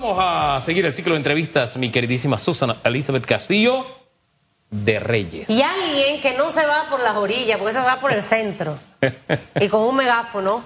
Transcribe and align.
Vamos 0.00 0.18
a 0.20 0.60
seguir 0.64 0.86
el 0.86 0.94
ciclo 0.94 1.14
de 1.14 1.16
entrevistas, 1.16 1.76
mi 1.76 1.90
queridísima 1.90 2.38
Susana 2.38 2.76
Elizabeth 2.84 3.26
Castillo 3.26 3.84
de 4.70 5.00
Reyes. 5.00 5.50
Y 5.50 5.60
alguien 5.60 6.20
que 6.20 6.34
no 6.34 6.52
se 6.52 6.64
va 6.64 6.86
por 6.88 7.02
las 7.02 7.16
orillas, 7.16 7.58
porque 7.58 7.72
se 7.74 7.80
va 7.80 7.98
por 7.98 8.12
el 8.12 8.22
centro. 8.22 8.78
y 9.60 9.66
con 9.66 9.80
un 9.80 9.96
megáfono 9.96 10.62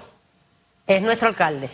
es 0.85 1.01
nuestro 1.01 1.29
alcalde. 1.29 1.67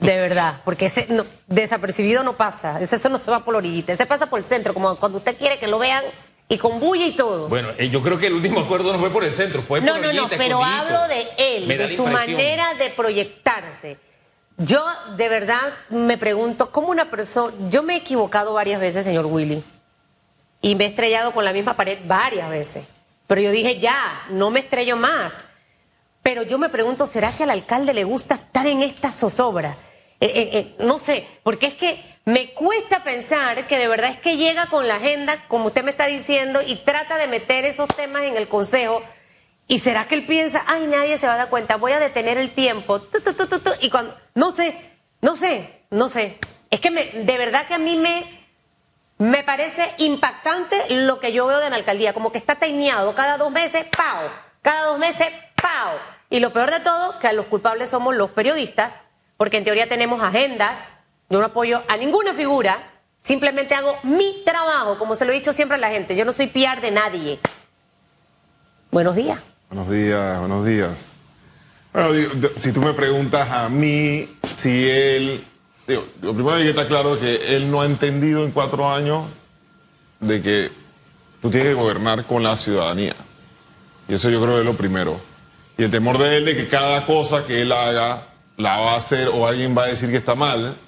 De 0.00 0.16
verdad, 0.16 0.62
porque 0.64 0.86
ese 0.86 1.08
no, 1.10 1.26
desapercibido 1.48 2.22
no 2.22 2.38
pasa. 2.38 2.80
Ese, 2.80 2.96
ese 2.96 3.10
no 3.10 3.20
se 3.20 3.30
va 3.30 3.44
por 3.44 3.52
la 3.52 3.58
orillita, 3.58 3.92
ese 3.92 4.06
pasa 4.06 4.30
por 4.30 4.38
el 4.38 4.46
centro, 4.46 4.72
como 4.72 4.96
cuando 4.96 5.18
usted 5.18 5.36
quiere 5.36 5.58
que 5.58 5.68
lo 5.68 5.78
vean 5.78 6.02
y 6.48 6.56
con 6.56 6.80
bulla 6.80 7.04
y 7.04 7.12
todo. 7.12 7.48
Bueno, 7.50 7.68
eh, 7.76 7.90
yo 7.90 8.02
creo 8.02 8.16
que 8.16 8.28
el 8.28 8.32
último 8.32 8.60
acuerdo 8.60 8.90
no 8.90 8.98
fue 9.00 9.10
por 9.10 9.22
el 9.22 9.32
centro, 9.32 9.60
fue 9.60 9.82
no, 9.82 9.92
por 9.92 9.96
no, 10.00 10.02
no, 10.06 10.08
orillita, 10.08 10.38
pero 10.38 10.62
escondidito. 10.62 10.96
hablo 10.96 11.08
de 11.14 11.28
él, 11.56 11.66
Me 11.66 11.76
de 11.76 11.88
su 11.88 12.04
impresión. 12.06 12.12
manera 12.38 12.72
de 12.72 12.88
proyectarse. 12.88 13.98
Yo 14.58 14.84
de 15.16 15.28
verdad 15.28 15.72
me 15.88 16.18
pregunto, 16.18 16.72
¿cómo 16.72 16.88
una 16.88 17.10
persona... 17.10 17.54
Yo 17.68 17.84
me 17.84 17.94
he 17.94 17.98
equivocado 17.98 18.54
varias 18.54 18.80
veces, 18.80 19.04
señor 19.04 19.26
Willy, 19.26 19.62
y 20.60 20.74
me 20.74 20.84
he 20.84 20.88
estrellado 20.88 21.32
con 21.32 21.44
la 21.44 21.52
misma 21.52 21.76
pared 21.76 22.00
varias 22.04 22.50
veces. 22.50 22.84
Pero 23.28 23.40
yo 23.40 23.52
dije, 23.52 23.78
ya, 23.78 24.26
no 24.30 24.50
me 24.50 24.60
estrello 24.60 24.96
más. 24.96 25.44
Pero 26.22 26.42
yo 26.42 26.58
me 26.58 26.68
pregunto, 26.68 27.06
¿será 27.06 27.30
que 27.30 27.44
al 27.44 27.50
alcalde 27.50 27.94
le 27.94 28.02
gusta 28.02 28.34
estar 28.34 28.66
en 28.66 28.82
esta 28.82 29.12
zozobra? 29.12 29.76
Eh, 30.20 30.26
eh, 30.34 30.50
eh, 30.52 30.76
no 30.80 30.98
sé, 30.98 31.26
porque 31.44 31.66
es 31.66 31.74
que 31.74 32.02
me 32.24 32.52
cuesta 32.52 33.04
pensar 33.04 33.68
que 33.68 33.78
de 33.78 33.86
verdad 33.86 34.10
es 34.10 34.18
que 34.18 34.36
llega 34.36 34.66
con 34.66 34.88
la 34.88 34.96
agenda, 34.96 35.44
como 35.46 35.66
usted 35.66 35.84
me 35.84 35.92
está 35.92 36.06
diciendo, 36.06 36.60
y 36.66 36.76
trata 36.76 37.16
de 37.16 37.28
meter 37.28 37.64
esos 37.64 37.86
temas 37.88 38.24
en 38.24 38.36
el 38.36 38.48
consejo. 38.48 39.02
¿Y 39.70 39.80
será 39.80 40.08
que 40.08 40.14
él 40.14 40.26
piensa, 40.26 40.64
ay, 40.66 40.86
nadie 40.86 41.18
se 41.18 41.26
va 41.26 41.34
a 41.34 41.36
dar 41.36 41.50
cuenta, 41.50 41.76
voy 41.76 41.92
a 41.92 42.00
detener 42.00 42.38
el 42.38 42.54
tiempo? 42.54 43.02
tu, 43.02 43.20
tu, 43.20 43.34
tu, 43.34 43.46
tu, 43.46 43.58
tu", 43.58 43.70
y 43.82 43.90
cuando, 43.90 44.16
no 44.34 44.50
sé, 44.50 44.96
no 45.20 45.36
sé, 45.36 45.84
no 45.90 46.08
sé. 46.08 46.38
Es 46.70 46.80
que 46.80 46.90
me, 46.90 47.04
de 47.04 47.38
verdad 47.38 47.66
que 47.66 47.74
a 47.74 47.78
mí 47.78 47.98
me, 47.98 48.46
me 49.18 49.44
parece 49.44 49.94
impactante 49.98 50.76
lo 50.88 51.20
que 51.20 51.34
yo 51.34 51.46
veo 51.46 51.60
de 51.60 51.68
la 51.68 51.76
alcaldía, 51.76 52.14
como 52.14 52.32
que 52.32 52.38
está 52.38 52.54
timeado 52.54 53.14
cada 53.14 53.36
dos 53.36 53.50
meses, 53.50 53.84
¡pau! 53.94 54.30
Cada 54.62 54.84
dos 54.86 54.98
meses, 54.98 55.28
¡pau! 55.60 55.98
Y 56.30 56.40
lo 56.40 56.50
peor 56.54 56.70
de 56.70 56.80
todo, 56.80 57.18
que 57.18 57.30
los 57.34 57.44
culpables 57.44 57.90
somos 57.90 58.16
los 58.16 58.30
periodistas, 58.30 59.02
porque 59.36 59.58
en 59.58 59.64
teoría 59.64 59.86
tenemos 59.86 60.22
agendas, 60.22 60.88
yo 61.28 61.40
no 61.40 61.44
apoyo 61.44 61.82
a 61.88 61.98
ninguna 61.98 62.32
figura, 62.32 63.02
simplemente 63.20 63.74
hago 63.74 63.98
mi 64.02 64.44
trabajo, 64.46 64.96
como 64.96 65.14
se 65.14 65.26
lo 65.26 65.32
he 65.32 65.34
dicho 65.34 65.52
siempre 65.52 65.76
a 65.76 65.80
la 65.80 65.90
gente, 65.90 66.16
yo 66.16 66.24
no 66.24 66.32
soy 66.32 66.46
piar 66.46 66.80
de 66.80 66.90
nadie. 66.90 67.38
Buenos 68.90 69.14
días. 69.14 69.38
Buenos 69.70 69.90
días, 69.90 70.38
buenos 70.38 70.64
días. 70.64 71.12
Bueno, 71.92 72.40
si 72.58 72.72
tú 72.72 72.80
me 72.80 72.94
preguntas 72.94 73.50
a 73.50 73.68
mí 73.68 74.26
si 74.42 74.88
él. 74.88 75.44
Digo, 75.86 76.06
lo 76.22 76.32
primero 76.32 76.56
que 76.56 76.70
está 76.70 76.86
claro 76.86 77.14
es 77.14 77.20
que 77.20 77.54
él 77.54 77.70
no 77.70 77.82
ha 77.82 77.86
entendido 77.86 78.44
en 78.44 78.52
cuatro 78.52 78.90
años 78.90 79.26
de 80.20 80.40
que 80.40 80.70
tú 81.42 81.50
tienes 81.50 81.68
que 81.68 81.74
gobernar 81.74 82.24
con 82.24 82.42
la 82.42 82.56
ciudadanía. 82.56 83.14
Y 84.08 84.14
eso 84.14 84.30
yo 84.30 84.40
creo 84.40 84.54
que 84.54 84.60
es 84.60 84.66
lo 84.66 84.72
primero. 84.72 85.20
Y 85.76 85.84
el 85.84 85.90
temor 85.90 86.16
de 86.16 86.38
él 86.38 86.46
de 86.46 86.56
que 86.56 86.66
cada 86.66 87.04
cosa 87.04 87.44
que 87.44 87.60
él 87.60 87.70
haga 87.70 88.28
la 88.56 88.78
va 88.78 88.92
a 88.94 88.96
hacer 88.96 89.28
o 89.28 89.46
alguien 89.46 89.76
va 89.76 89.84
a 89.84 89.88
decir 89.88 90.10
que 90.10 90.16
está 90.16 90.34
mal, 90.34 90.78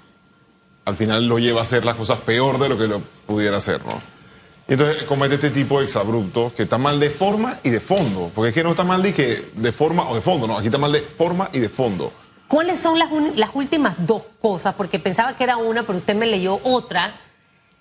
al 0.86 0.96
final 0.96 1.26
lo 1.26 1.38
lleva 1.38 1.60
a 1.60 1.62
hacer 1.64 1.84
las 1.84 1.96
cosas 1.96 2.20
peor 2.20 2.58
de 2.58 2.70
lo 2.70 2.78
que 2.78 2.86
lo 2.86 3.02
pudiera 3.26 3.58
hacer, 3.58 3.84
¿no? 3.84 4.19
Y 4.70 4.74
entonces 4.74 5.02
comete 5.02 5.34
este 5.34 5.50
tipo 5.50 5.80
de 5.80 5.86
exabruptos 5.86 6.52
que 6.52 6.62
está 6.62 6.78
mal 6.78 7.00
de 7.00 7.10
forma 7.10 7.58
y 7.64 7.70
de 7.70 7.80
fondo. 7.80 8.30
Porque 8.32 8.50
es 8.50 8.54
que 8.54 8.62
no 8.62 8.70
está 8.70 8.84
mal 8.84 9.02
de 9.02 9.12
que 9.12 9.50
de 9.52 9.72
forma 9.72 10.08
o 10.08 10.14
de 10.14 10.20
fondo, 10.20 10.46
no. 10.46 10.56
Aquí 10.56 10.68
está 10.68 10.78
mal 10.78 10.92
de 10.92 11.00
forma 11.00 11.50
y 11.52 11.58
de 11.58 11.68
fondo. 11.68 12.12
¿Cuáles 12.46 12.78
son 12.78 12.96
las, 12.96 13.08
las 13.34 13.50
últimas 13.54 13.96
dos 13.98 14.22
cosas? 14.40 14.76
Porque 14.76 15.00
pensaba 15.00 15.34
que 15.36 15.42
era 15.42 15.56
una, 15.56 15.82
pero 15.82 15.98
usted 15.98 16.14
me 16.14 16.26
leyó 16.26 16.60
otra. 16.62 17.20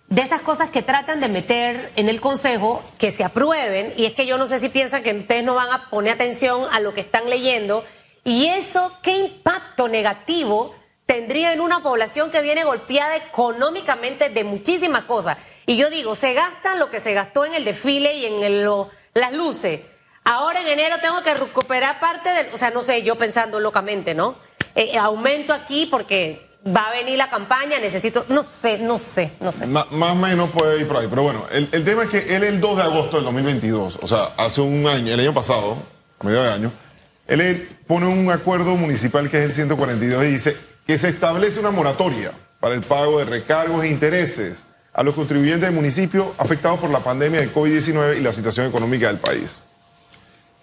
De 0.08 0.24
esas 0.24 0.42
cosas 0.42 0.72
que 0.72 0.82
tratan 0.82 1.20
de 1.20 1.30
meter 1.30 1.92
en 1.96 2.10
el 2.10 2.20
Consejo, 2.20 2.84
que 2.98 3.12
se 3.12 3.24
aprueben, 3.24 3.94
y 3.96 4.06
es 4.06 4.14
que 4.14 4.26
yo 4.26 4.40
no 4.40 4.48
sé 4.48 4.58
si 4.58 4.70
piensan 4.70 5.04
que 5.04 5.14
ustedes 5.14 5.44
no 5.44 5.54
van 5.54 5.72
a 5.72 5.92
poner 5.92 6.14
atención 6.14 6.64
a 6.72 6.80
lo 6.80 6.96
que 6.96 7.02
están 7.02 7.30
leyendo, 7.30 7.84
y 8.24 8.48
eso, 8.48 8.94
¿qué 9.04 9.16
impacto 9.16 9.88
negativo 9.90 10.74
tendría 11.10 11.54
en 11.54 11.60
una 11.60 11.82
población 11.82 12.30
que 12.30 12.40
viene 12.44 12.64
golpeada 12.64 13.16
económicamente 13.16 14.30
de 14.30 14.44
muchísimas 14.44 15.06
cosas? 15.06 15.38
Y 15.66 15.76
yo 15.76 15.90
digo, 15.90 16.16
se 16.16 16.36
gasta 16.36 16.76
lo 16.76 16.92
que 16.92 17.00
se 17.00 17.16
gastó 17.16 17.46
en 17.46 17.56
el 17.56 17.66
desfile 17.66 18.14
y 18.16 18.26
en 18.26 18.64
las 19.16 19.34
luces. 19.34 19.80
Ahora 20.24 20.62
en 20.62 20.68
enero 20.68 20.98
tengo 21.02 21.24
que 21.24 21.34
recuperar 21.34 22.00
parte 22.00 22.30
del, 22.30 22.54
o 22.54 22.60
sea, 22.60 22.70
no 22.70 22.84
sé, 22.84 23.02
yo 23.02 23.16
pensando 23.16 23.60
locamente, 23.60 24.14
¿no? 24.14 24.36
Eh, 24.76 25.00
aumento 25.00 25.52
aquí 25.52 25.88
porque 25.88 26.48
va 26.68 26.90
a 26.90 26.92
venir 26.92 27.18
la 27.18 27.32
campaña, 27.32 27.80
necesito, 27.80 28.28
no 28.30 28.44
sé, 28.44 28.78
no 28.78 29.00
sé, 29.00 29.32
no 29.40 29.52
sé. 29.52 29.66
Más 29.66 29.88
o 29.90 30.16
menos 30.16 30.52
puede 30.52 30.80
ir 30.80 30.88
por 30.88 30.98
ahí. 30.98 31.08
Pero 31.10 31.24
bueno, 31.24 31.46
el, 31.50 31.70
tema 31.84 32.04
es 32.04 32.12
que 32.12 32.36
él 32.36 32.44
el 32.44 32.62
2 32.62 32.78
de 32.78 32.84
agosto 32.84 33.16
del 33.16 33.26
2022, 33.26 33.98
o 34.00 34.08
sea, 34.08 34.36
hace 34.38 34.62
un 34.62 34.86
año, 34.86 35.12
el 35.12 35.20
año 35.22 35.34
pasado, 35.34 35.82
a 36.20 36.24
medio 36.24 36.44
de 36.44 36.52
año, 36.52 36.72
él 37.26 37.68
pone 37.88 38.06
un 38.06 38.30
acuerdo 38.30 38.76
municipal 38.76 39.28
que 39.32 39.40
es 39.40 39.46
el 39.46 39.54
142 39.56 40.24
y 40.26 40.28
dice 40.28 40.69
que 40.90 40.98
se 40.98 41.10
establece 41.10 41.60
una 41.60 41.70
moratoria 41.70 42.32
para 42.60 42.74
el 42.74 42.82
pago 42.82 43.20
de 43.20 43.26
recargos 43.26 43.84
e 43.84 43.90
intereses 43.90 44.66
a 44.92 45.04
los 45.04 45.14
contribuyentes 45.14 45.62
del 45.62 45.76
municipio 45.76 46.34
afectados 46.40 46.80
por 46.80 46.90
la 46.90 47.04
pandemia 47.04 47.42
de 47.42 47.54
COVID-19 47.54 48.18
y 48.18 48.22
la 48.22 48.34
situación 48.34 48.66
económica 48.66 49.06
del 49.06 49.20
país. 49.20 49.60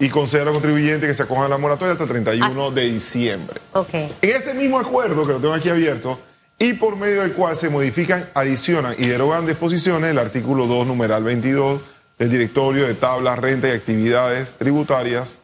Y 0.00 0.08
concede 0.08 0.42
a 0.42 0.44
los 0.46 0.54
contribuyentes 0.54 1.08
que 1.08 1.14
se 1.14 1.22
acojan 1.22 1.44
a 1.44 1.48
la 1.48 1.58
moratoria 1.58 1.92
hasta 1.92 2.02
el 2.02 2.10
31 2.10 2.72
de 2.72 2.90
diciembre. 2.90 3.60
Ok. 3.72 3.94
En 3.94 4.16
ese 4.20 4.54
mismo 4.54 4.80
acuerdo, 4.80 5.24
que 5.28 5.34
lo 5.34 5.38
tengo 5.38 5.54
aquí 5.54 5.68
abierto, 5.68 6.18
y 6.58 6.72
por 6.72 6.96
medio 6.96 7.20
del 7.20 7.34
cual 7.34 7.54
se 7.54 7.70
modifican, 7.70 8.28
adicionan 8.34 8.96
y 8.98 9.06
derogan 9.06 9.46
disposiciones 9.46 10.08
del 10.08 10.18
artículo 10.18 10.66
2, 10.66 10.88
numeral 10.88 11.22
22 11.22 11.82
del 12.18 12.30
directorio 12.30 12.88
de 12.88 12.94
tablas, 12.94 13.38
renta 13.38 13.68
y 13.68 13.70
actividades 13.70 14.54
tributarias 14.54 15.38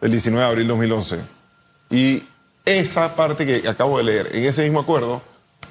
del 0.00 0.12
19 0.12 0.42
de 0.42 0.50
abril 0.50 0.68
de 0.68 0.72
2011. 0.72 1.16
Y 1.90 2.26
esa 2.64 3.14
parte 3.16 3.46
que 3.46 3.68
acabo 3.68 3.98
de 3.98 4.04
leer, 4.04 4.36
en 4.36 4.44
ese 4.44 4.62
mismo 4.62 4.80
acuerdo, 4.80 5.22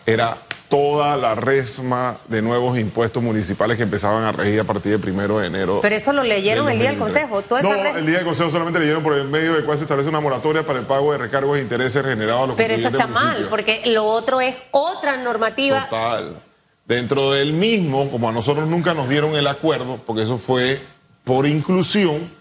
era 0.06 0.38
toda 0.72 1.18
la 1.18 1.35
resma 1.35 2.19
de 2.29 2.41
nuevos 2.41 2.79
impuestos 2.79 3.22
municipales 3.22 3.75
que 3.75 3.84
empezaban 3.84 4.24
a 4.24 4.31
regir 4.31 4.62
a 4.62 4.63
partir 4.63 4.94
del 4.94 5.01
primero 5.01 5.40
de 5.40 5.47
enero. 5.47 5.80
Pero 5.81 5.96
eso 5.96 6.13
lo 6.13 6.24
leyeron 6.24 6.66
del 6.66 6.75
el 6.75 6.80
día 6.80 6.90
del 6.91 7.00
2023. 7.00 7.30
Consejo, 7.30 7.62
toda 7.62 7.91
no, 7.91 8.00
el 8.00 8.06
día 8.06 8.18
del 8.18 8.25
Consejo 8.25 8.50
solamente 8.50 8.80
leyeron 8.80 9.03
por 9.03 9.13
el 9.13 9.28
medio 9.28 9.53
del 9.53 9.66
cual 9.66 9.78
se 9.78 9.84
establece 9.84 10.09
una 10.09 10.22
moratoria 10.22 10.66
para 10.66 10.80
el 10.80 10.85
pago 10.85 11.12
de 11.12 11.18
recargos 11.18 11.57
e 11.57 11.62
intereses 11.62 12.03
generados 12.06 12.44
a 12.44 12.47
los 12.47 12.56
Pero 12.56 12.74
eso 12.74 12.88
está 12.88 13.06
mal, 13.07 13.47
porque 13.50 13.81
lo 13.88 14.06
otro 14.06 14.40
es 14.40 14.56
otra 14.72 15.18
normativa. 15.18 15.84
Total. 15.90 16.41
Dentro 16.85 17.31
del 17.31 17.51
mismo, 17.51 18.09
como 18.09 18.30
a 18.30 18.31
nosotros 18.31 18.68
nunca 18.68 18.94
nos 18.94 19.09
dieron 19.09 19.35
el 19.35 19.47
acuerdo, 19.47 20.00
porque 20.06 20.24
eso 20.24 20.38
fue 20.38 20.81
por 21.25 21.46
inclusión, 21.46 22.31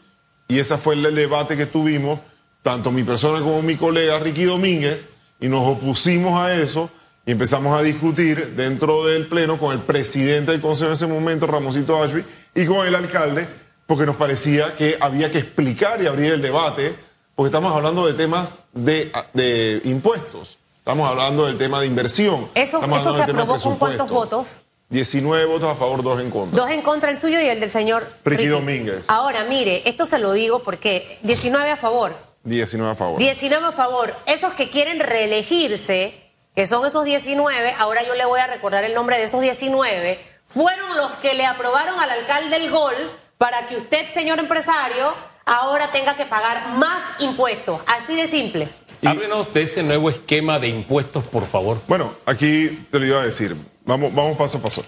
y 0.46 0.60
ese 0.60 0.76
fue 0.78 0.94
el 0.94 1.14
debate 1.14 1.56
que 1.56 1.66
tuvimos, 1.66 2.20
tanto 2.62 2.90
mi 2.90 3.02
persona 3.04 3.40
como 3.40 3.62
mi 3.62 3.76
colega 3.76 4.18
Ricky 4.18 4.44
Domínguez, 4.44 5.06
y 5.40 5.48
nos 5.48 5.66
opusimos 5.66 6.38
a 6.38 6.54
eso 6.54 6.90
y 7.24 7.32
empezamos 7.32 7.78
a 7.78 7.82
discutir 7.82 8.54
dentro 8.56 9.04
del 9.04 9.26
Pleno 9.26 9.58
con 9.58 9.72
el 9.72 9.80
presidente 9.80 10.52
del 10.52 10.60
Consejo 10.60 10.88
en 10.88 10.92
ese 10.94 11.06
momento, 11.06 11.46
Ramosito 11.46 12.02
Ashby, 12.02 12.24
y 12.54 12.66
con 12.66 12.86
el 12.86 12.94
alcalde, 12.94 13.48
porque 13.86 14.06
nos 14.06 14.16
parecía 14.16 14.76
que 14.76 14.96
había 15.00 15.30
que 15.30 15.38
explicar 15.38 16.02
y 16.02 16.06
abrir 16.06 16.32
el 16.32 16.42
debate, 16.42 16.94
porque 17.34 17.48
estamos 17.48 17.74
hablando 17.74 18.06
de 18.06 18.14
temas 18.14 18.60
de, 18.72 19.12
de 19.32 19.80
impuestos. 19.84 20.58
Estamos 20.78 21.08
hablando 21.08 21.46
del 21.46 21.58
tema 21.58 21.80
de 21.80 21.86
inversión. 21.86 22.48
Eso, 22.54 22.82
eso 22.84 23.12
se 23.12 23.22
aprobó 23.22 23.58
con 23.58 23.76
cuántos 23.76 24.08
votos? 24.08 24.60
19 24.88 25.44
votos 25.44 25.68
a 25.68 25.76
favor, 25.76 26.02
2 26.02 26.20
en 26.20 26.30
contra. 26.30 26.60
Dos 26.60 26.70
en 26.70 26.82
contra 26.82 27.10
el 27.10 27.16
suyo 27.16 27.40
y 27.40 27.46
el 27.46 27.60
del 27.60 27.68
señor 27.68 28.08
Ricky 28.24 28.46
Domínguez. 28.46 29.08
Ahora, 29.08 29.44
mire, 29.44 29.88
esto 29.88 30.04
se 30.04 30.18
lo 30.18 30.32
digo 30.32 30.64
porque 30.64 31.18
19 31.22 31.70
a 31.70 31.76
favor, 31.76 32.16
19 32.44 32.92
a 32.92 32.96
favor. 32.96 33.18
19 33.18 33.66
a 33.66 33.72
favor. 33.72 34.16
Esos 34.26 34.54
que 34.54 34.70
quieren 34.70 35.00
reelegirse, 35.00 36.32
que 36.54 36.66
son 36.66 36.86
esos 36.86 37.04
19, 37.04 37.74
ahora 37.78 38.02
yo 38.02 38.14
le 38.14 38.24
voy 38.24 38.40
a 38.40 38.46
recordar 38.46 38.84
el 38.84 38.94
nombre 38.94 39.18
de 39.18 39.24
esos 39.24 39.40
19, 39.40 40.20
fueron 40.46 40.96
los 40.96 41.12
que 41.18 41.34
le 41.34 41.46
aprobaron 41.46 41.98
al 42.00 42.10
alcalde 42.10 42.56
el 42.56 42.70
gol 42.70 42.94
para 43.38 43.66
que 43.66 43.76
usted, 43.76 44.10
señor 44.12 44.38
empresario, 44.38 45.14
ahora 45.46 45.90
tenga 45.92 46.14
que 46.14 46.26
pagar 46.26 46.70
más 46.76 47.20
impuestos. 47.20 47.82
Así 47.86 48.16
de 48.16 48.26
simple. 48.26 48.68
Háblenos 49.04 49.52
de 49.52 49.62
ese 49.62 49.82
nuevo 49.82 50.10
esquema 50.10 50.58
de 50.58 50.68
impuestos, 50.68 51.24
por 51.24 51.46
favor. 51.46 51.80
Bueno, 51.88 52.16
aquí 52.26 52.86
te 52.90 52.98
lo 52.98 53.06
iba 53.06 53.20
a 53.20 53.24
decir. 53.24 53.56
Vamos, 53.84 54.14
vamos 54.14 54.36
paso 54.36 54.58
a 54.58 54.60
paso. 54.60 54.84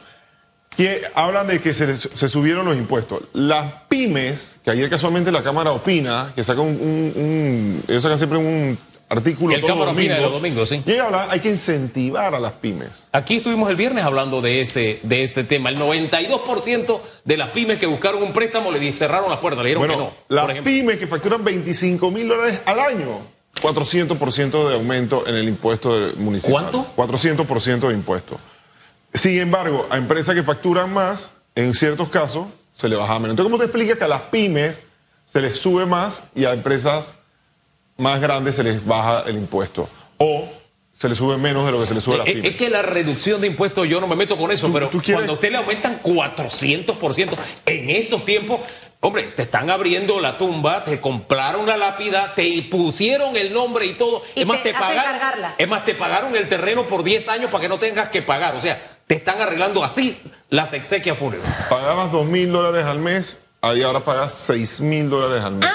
Que 0.76 1.02
hablan 1.14 1.46
de 1.48 1.60
que 1.60 1.74
se, 1.74 1.96
se 1.98 2.28
subieron 2.28 2.64
los 2.66 2.76
impuestos. 2.76 3.22
Las 3.34 3.72
pymes, 3.88 4.56
que 4.64 4.70
ayer 4.70 4.88
casualmente 4.88 5.30
la 5.30 5.42
Cámara 5.42 5.72
opina, 5.72 6.32
que 6.34 6.42
saca 6.42 6.60
un, 6.62 6.70
un- 6.80 7.12
un- 7.22 7.84
ellos 7.88 8.02
sacan 8.02 8.16
siempre 8.18 8.38
un 8.38 8.78
artículo 9.10 9.54
El 9.54 9.60
todos 9.60 9.72
Cámara 9.74 9.92
los 9.92 10.00
opina 10.00 10.14
de 10.14 10.22
los 10.22 10.32
domingos, 10.32 10.68
sí. 10.70 10.82
Y 10.86 10.96
habla, 10.96 11.26
hay 11.30 11.40
que 11.40 11.50
incentivar 11.50 12.34
a 12.34 12.40
las 12.40 12.52
pymes. 12.54 13.06
Aquí 13.12 13.36
estuvimos 13.36 13.68
el 13.68 13.76
viernes 13.76 14.02
hablando 14.04 14.40
de 14.40 14.62
ese, 14.62 15.00
de 15.02 15.22
ese 15.24 15.44
tema. 15.44 15.68
El 15.68 15.78
92% 15.78 17.00
de 17.24 17.36
las 17.36 17.48
pymes 17.50 17.78
que 17.78 17.84
buscaron 17.86 18.22
un 18.22 18.32
préstamo 18.32 18.70
le 18.72 18.92
cerraron 18.92 19.28
las 19.28 19.40
puertas, 19.40 19.62
le 19.62 19.70
dijeron 19.74 19.86
Bueno, 19.86 20.10
que 20.28 20.34
no. 20.34 20.36
las 20.36 20.46
por 20.54 20.64
pymes 20.64 20.96
que 20.96 21.06
facturan 21.06 21.44
25 21.44 22.10
mil 22.10 22.28
dólares 22.28 22.60
al 22.64 22.80
año 22.80 23.20
400% 23.60 24.68
de 24.68 24.74
aumento 24.74 25.26
en 25.26 25.34
el 25.36 25.48
impuesto 25.48 26.00
de- 26.00 26.14
municipal. 26.14 26.70
¿Cuánto? 26.70 26.86
400% 26.96 27.88
de 27.88 27.94
impuesto. 27.94 28.40
Sin 29.14 29.38
embargo, 29.38 29.86
a 29.90 29.96
empresas 29.98 30.34
que 30.34 30.42
facturan 30.42 30.92
más, 30.92 31.32
en 31.54 31.74
ciertos 31.74 32.08
casos, 32.08 32.46
se 32.72 32.88
le 32.88 32.96
baja 32.96 33.14
menos. 33.18 33.30
Entonces, 33.32 33.44
¿cómo 33.50 33.58
te 33.58 33.64
explicas 33.64 33.98
que 33.98 34.04
a 34.04 34.08
las 34.08 34.22
pymes 34.22 34.82
se 35.26 35.40
les 35.40 35.58
sube 35.58 35.84
más 35.86 36.22
y 36.34 36.44
a 36.46 36.52
empresas 36.52 37.14
más 37.98 38.20
grandes 38.20 38.56
se 38.56 38.64
les 38.64 38.84
baja 38.84 39.24
el 39.26 39.36
impuesto? 39.36 39.88
O 40.18 40.48
se 40.94 41.08
les 41.08 41.18
sube 41.18 41.36
menos 41.36 41.64
de 41.66 41.72
lo 41.72 41.80
que 41.80 41.86
se 41.86 41.94
les 41.94 42.02
sube 42.04 42.14
a 42.14 42.18
las 42.18 42.26
Es, 42.28 42.34
pymes. 42.34 42.50
es 42.52 42.56
que 42.56 42.70
la 42.70 42.82
reducción 42.82 43.40
de 43.42 43.46
impuestos, 43.48 43.86
yo 43.88 44.00
no 44.00 44.06
me 44.06 44.16
meto 44.16 44.36
con 44.38 44.50
eso, 44.50 44.66
Tú- 44.68 44.72
pero 44.72 44.88
tú 44.88 45.02
cuando 45.12 45.32
a 45.32 45.34
usted 45.34 45.50
le 45.50 45.58
aumentan 45.58 46.00
400% 46.02 47.36
en 47.66 47.90
estos 47.90 48.24
tiempos, 48.24 48.60
hombre, 49.00 49.24
te 49.24 49.42
están 49.42 49.68
abriendo 49.70 50.20
la 50.20 50.38
tumba, 50.38 50.84
te 50.84 51.00
compraron 51.00 51.66
la 51.66 51.76
lápida, 51.76 52.34
te 52.34 52.62
pusieron 52.70 53.36
el 53.36 53.52
nombre 53.52 53.84
y 53.86 53.92
todo. 53.94 54.22
Y 54.34 54.40
es 54.42 54.46
más, 54.46 54.62
te 54.62 54.72
te, 54.72 54.78
pagaron, 54.78 55.02
cargarla. 55.04 55.54
es 55.58 55.68
más, 55.68 55.84
te 55.84 55.94
pagaron 55.94 56.34
el 56.36 56.48
terreno 56.48 56.86
por 56.86 57.02
10 57.02 57.28
años 57.28 57.50
para 57.50 57.60
que 57.62 57.68
no 57.68 57.78
tengas 57.78 58.08
que 58.10 58.22
pagar. 58.22 58.54
O 58.56 58.60
sea, 58.60 58.80
te 59.12 59.18
están 59.18 59.42
arreglando 59.42 59.84
así 59.84 60.18
las 60.48 60.72
exequias 60.72 61.18
fúnebres. 61.18 61.46
Pagabas 61.68 62.10
dos 62.10 62.24
mil 62.24 62.50
dólares 62.50 62.86
al 62.86 62.98
mes, 62.98 63.38
ahí 63.60 63.82
ahora 63.82 64.00
pagas 64.00 64.32
seis 64.32 64.80
mil 64.80 65.10
dólares 65.10 65.44
al 65.44 65.56
mes 65.56 65.70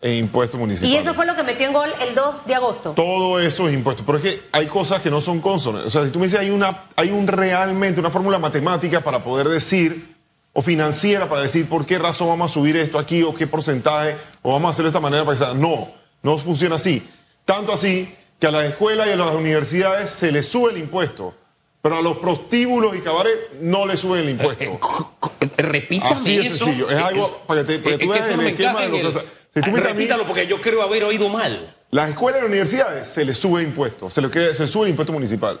en 0.00 0.14
impuestos 0.14 0.58
municipales. 0.58 0.92
Ah. 0.92 0.96
Y 0.96 0.98
eso 1.00 1.14
fue 1.14 1.24
lo 1.24 1.36
que 1.36 1.44
metió 1.44 1.68
en 1.68 1.72
gol 1.72 1.88
el 2.00 2.16
2 2.16 2.46
de 2.46 2.54
agosto. 2.56 2.94
Todo 2.94 3.38
eso 3.38 3.68
es 3.68 3.74
impuesto. 3.74 4.02
Pero 4.04 4.18
es 4.18 4.24
que 4.24 4.42
hay 4.50 4.66
cosas 4.66 5.00
que 5.00 5.08
no 5.08 5.20
son 5.20 5.40
consonas. 5.40 5.84
O 5.84 5.90
sea, 5.90 6.04
si 6.04 6.10
tú 6.10 6.18
me 6.18 6.26
dices, 6.26 6.40
hay, 6.40 6.50
una, 6.50 6.86
hay 6.96 7.10
un 7.10 7.28
realmente 7.28 8.00
una 8.00 8.10
fórmula 8.10 8.40
matemática 8.40 9.04
para 9.04 9.22
poder 9.22 9.46
decir, 9.46 10.16
o 10.52 10.60
financiera 10.60 11.28
para 11.28 11.42
decir 11.42 11.68
por 11.68 11.86
qué 11.86 11.96
razón 11.96 12.26
vamos 12.26 12.50
a 12.50 12.54
subir 12.54 12.76
esto 12.76 12.98
aquí, 12.98 13.22
o 13.22 13.36
qué 13.36 13.46
porcentaje, 13.46 14.16
o 14.42 14.52
vamos 14.52 14.66
a 14.66 14.70
hacerlo 14.72 14.90
de 14.90 14.96
esta 14.96 15.00
manera 15.00 15.24
para 15.24 15.38
que 15.38 15.44
sea. 15.44 15.54
No, 15.54 15.92
no 16.24 16.38
funciona 16.38 16.74
así. 16.74 17.08
Tanto 17.44 17.72
así 17.72 18.12
que 18.40 18.48
a 18.48 18.50
las 18.50 18.64
escuelas 18.64 19.06
y 19.06 19.10
a 19.12 19.16
las 19.16 19.32
universidades 19.32 20.10
se 20.10 20.32
les 20.32 20.48
sube 20.48 20.72
el 20.72 20.78
impuesto, 20.78 21.34
pero 21.82 21.96
a 21.98 22.02
los 22.02 22.18
prostíbulos 22.18 22.96
y 22.96 23.00
cabaret 23.00 23.52
no 23.60 23.86
le 23.86 23.96
suben 23.96 24.22
el 24.22 24.30
impuesto. 24.30 24.64
Eh, 24.64 24.76
co- 24.80 25.12
repítame 25.56 26.14
Así 26.14 26.36
de 26.36 26.46
eso. 26.46 26.64
sencillo. 26.64 26.90
Es 26.90 26.98
algo 26.98 27.42
para 27.46 27.60
que 27.64 27.66
te- 27.66 27.78
para 27.78 27.96
que 27.98 28.04
tú 28.06 28.12
es 28.12 28.18
veas 28.18 28.24
eso 28.26 28.30
el 28.32 28.36
no 28.38 28.42
me 28.42 28.50
esquema 28.50 28.70
encaja 28.70 28.84
de 28.84 28.88
lo 28.90 28.96
en 28.96 29.00
que- 29.02 29.08
el- 29.08 29.16
o 29.16 29.20
sea, 29.20 29.30
si 29.54 29.60
tú 29.60 29.66
me 29.70 29.76
dices 29.76 29.90
a 29.90 29.94
mí- 29.94 29.98
Repítalo 30.00 30.26
porque 30.26 30.46
yo 30.46 30.60
creo 30.60 30.82
haber 30.82 31.04
oído 31.04 31.28
mal. 31.28 31.74
Las 31.90 32.10
escuelas 32.10 32.40
y 32.40 32.42
las 32.42 32.48
universidades 32.50 33.08
se 33.08 33.24
les 33.24 33.38
sube 33.38 33.62
impuestos, 33.62 34.12
se 34.12 34.20
les 34.20 34.56
se 34.56 34.66
sube 34.66 34.84
el 34.84 34.90
impuesto 34.90 35.12
municipal. 35.12 35.60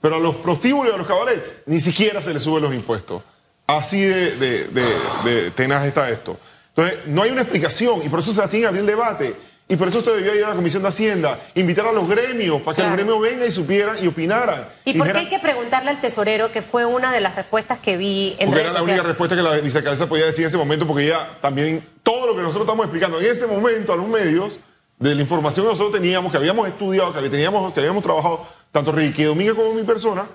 Pero 0.00 0.16
a 0.16 0.18
los 0.18 0.36
prostíbulos 0.36 0.92
y 0.92 0.94
a 0.94 0.98
los 0.98 1.06
cabarets 1.06 1.58
ni 1.66 1.78
siquiera 1.80 2.22
se 2.22 2.32
les 2.32 2.42
suben 2.42 2.62
los 2.62 2.72
impuestos. 2.72 3.22
Así 3.66 4.00
de, 4.00 4.36
de, 4.36 4.64
de- 4.68 5.30
de 5.30 5.50
tenaz 5.50 5.84
está 5.86 6.08
esto. 6.10 6.38
Entonces, 6.68 7.00
no 7.06 7.22
hay 7.22 7.30
una 7.30 7.42
explicación 7.42 8.02
y 8.04 8.08
por 8.08 8.20
eso 8.20 8.32
se 8.32 8.40
tiene 8.48 8.62
que 8.62 8.66
abrir 8.68 8.80
el 8.80 8.86
debate. 8.86 9.36
Y 9.70 9.76
por 9.76 9.86
eso 9.86 10.00
esto 10.00 10.12
debió 10.12 10.34
ir 10.34 10.44
a 10.44 10.48
la 10.48 10.56
Comisión 10.56 10.82
de 10.82 10.88
Hacienda, 10.88 11.38
invitar 11.54 11.86
a 11.86 11.92
los 11.92 12.08
gremios 12.08 12.60
para 12.60 12.74
que 12.74 12.82
Claro. 12.82 12.96
los 12.96 12.96
gremios 12.96 13.22
vengan 13.22 13.48
y 13.48 13.52
supieran 13.52 14.04
y 14.04 14.08
opinaran. 14.08 14.66
¿Y 14.84 14.94
por 14.94 15.12
qué 15.12 15.18
hay 15.18 15.28
que 15.28 15.38
preguntarle 15.38 15.90
al 15.90 16.00
tesorero, 16.00 16.50
que 16.50 16.60
fue 16.60 16.84
una 16.84 17.12
de 17.12 17.20
las 17.20 17.36
respuestas 17.36 17.78
que 17.78 17.96
vi 17.96 18.34
en 18.40 18.50
Porque 18.50 18.64
redes 18.64 18.70
era 18.72 18.80
la 18.80 18.82
única 18.84 19.02
respuesta 19.04 19.36
que 19.36 19.42
la 19.42 19.54
vicealcaldesa 19.58 20.08
podía 20.08 20.26
decir 20.26 20.42
en 20.42 20.48
ese 20.48 20.58
momento, 20.58 20.88
porque 20.88 21.04
ella 21.04 21.38
también, 21.40 21.88
todo 22.02 22.26
lo 22.26 22.34
que 22.34 22.42
nosotros 22.42 22.64
estamos 22.64 22.84
explicando 22.84 23.20
en 23.20 23.26
ese 23.26 23.46
momento 23.46 23.92
a 23.92 23.96
los 23.96 24.08
medios, 24.08 24.58
de 24.98 25.14
la 25.14 25.20
información 25.22 25.66
que 25.66 25.72
nosotros 25.72 25.92
teníamos, 25.92 26.32
que 26.32 26.38
habíamos 26.38 26.66
estudiado, 26.66 27.14
que, 27.14 27.30
teníamos, 27.30 27.72
que 27.72 27.78
habíamos 27.78 28.02
trabajado, 28.02 28.44
tanto 28.72 28.90
Ricky 28.90 29.22
Domínguez 29.22 29.54
como 29.54 29.72
mi 29.72 29.84
persona, 29.84 30.26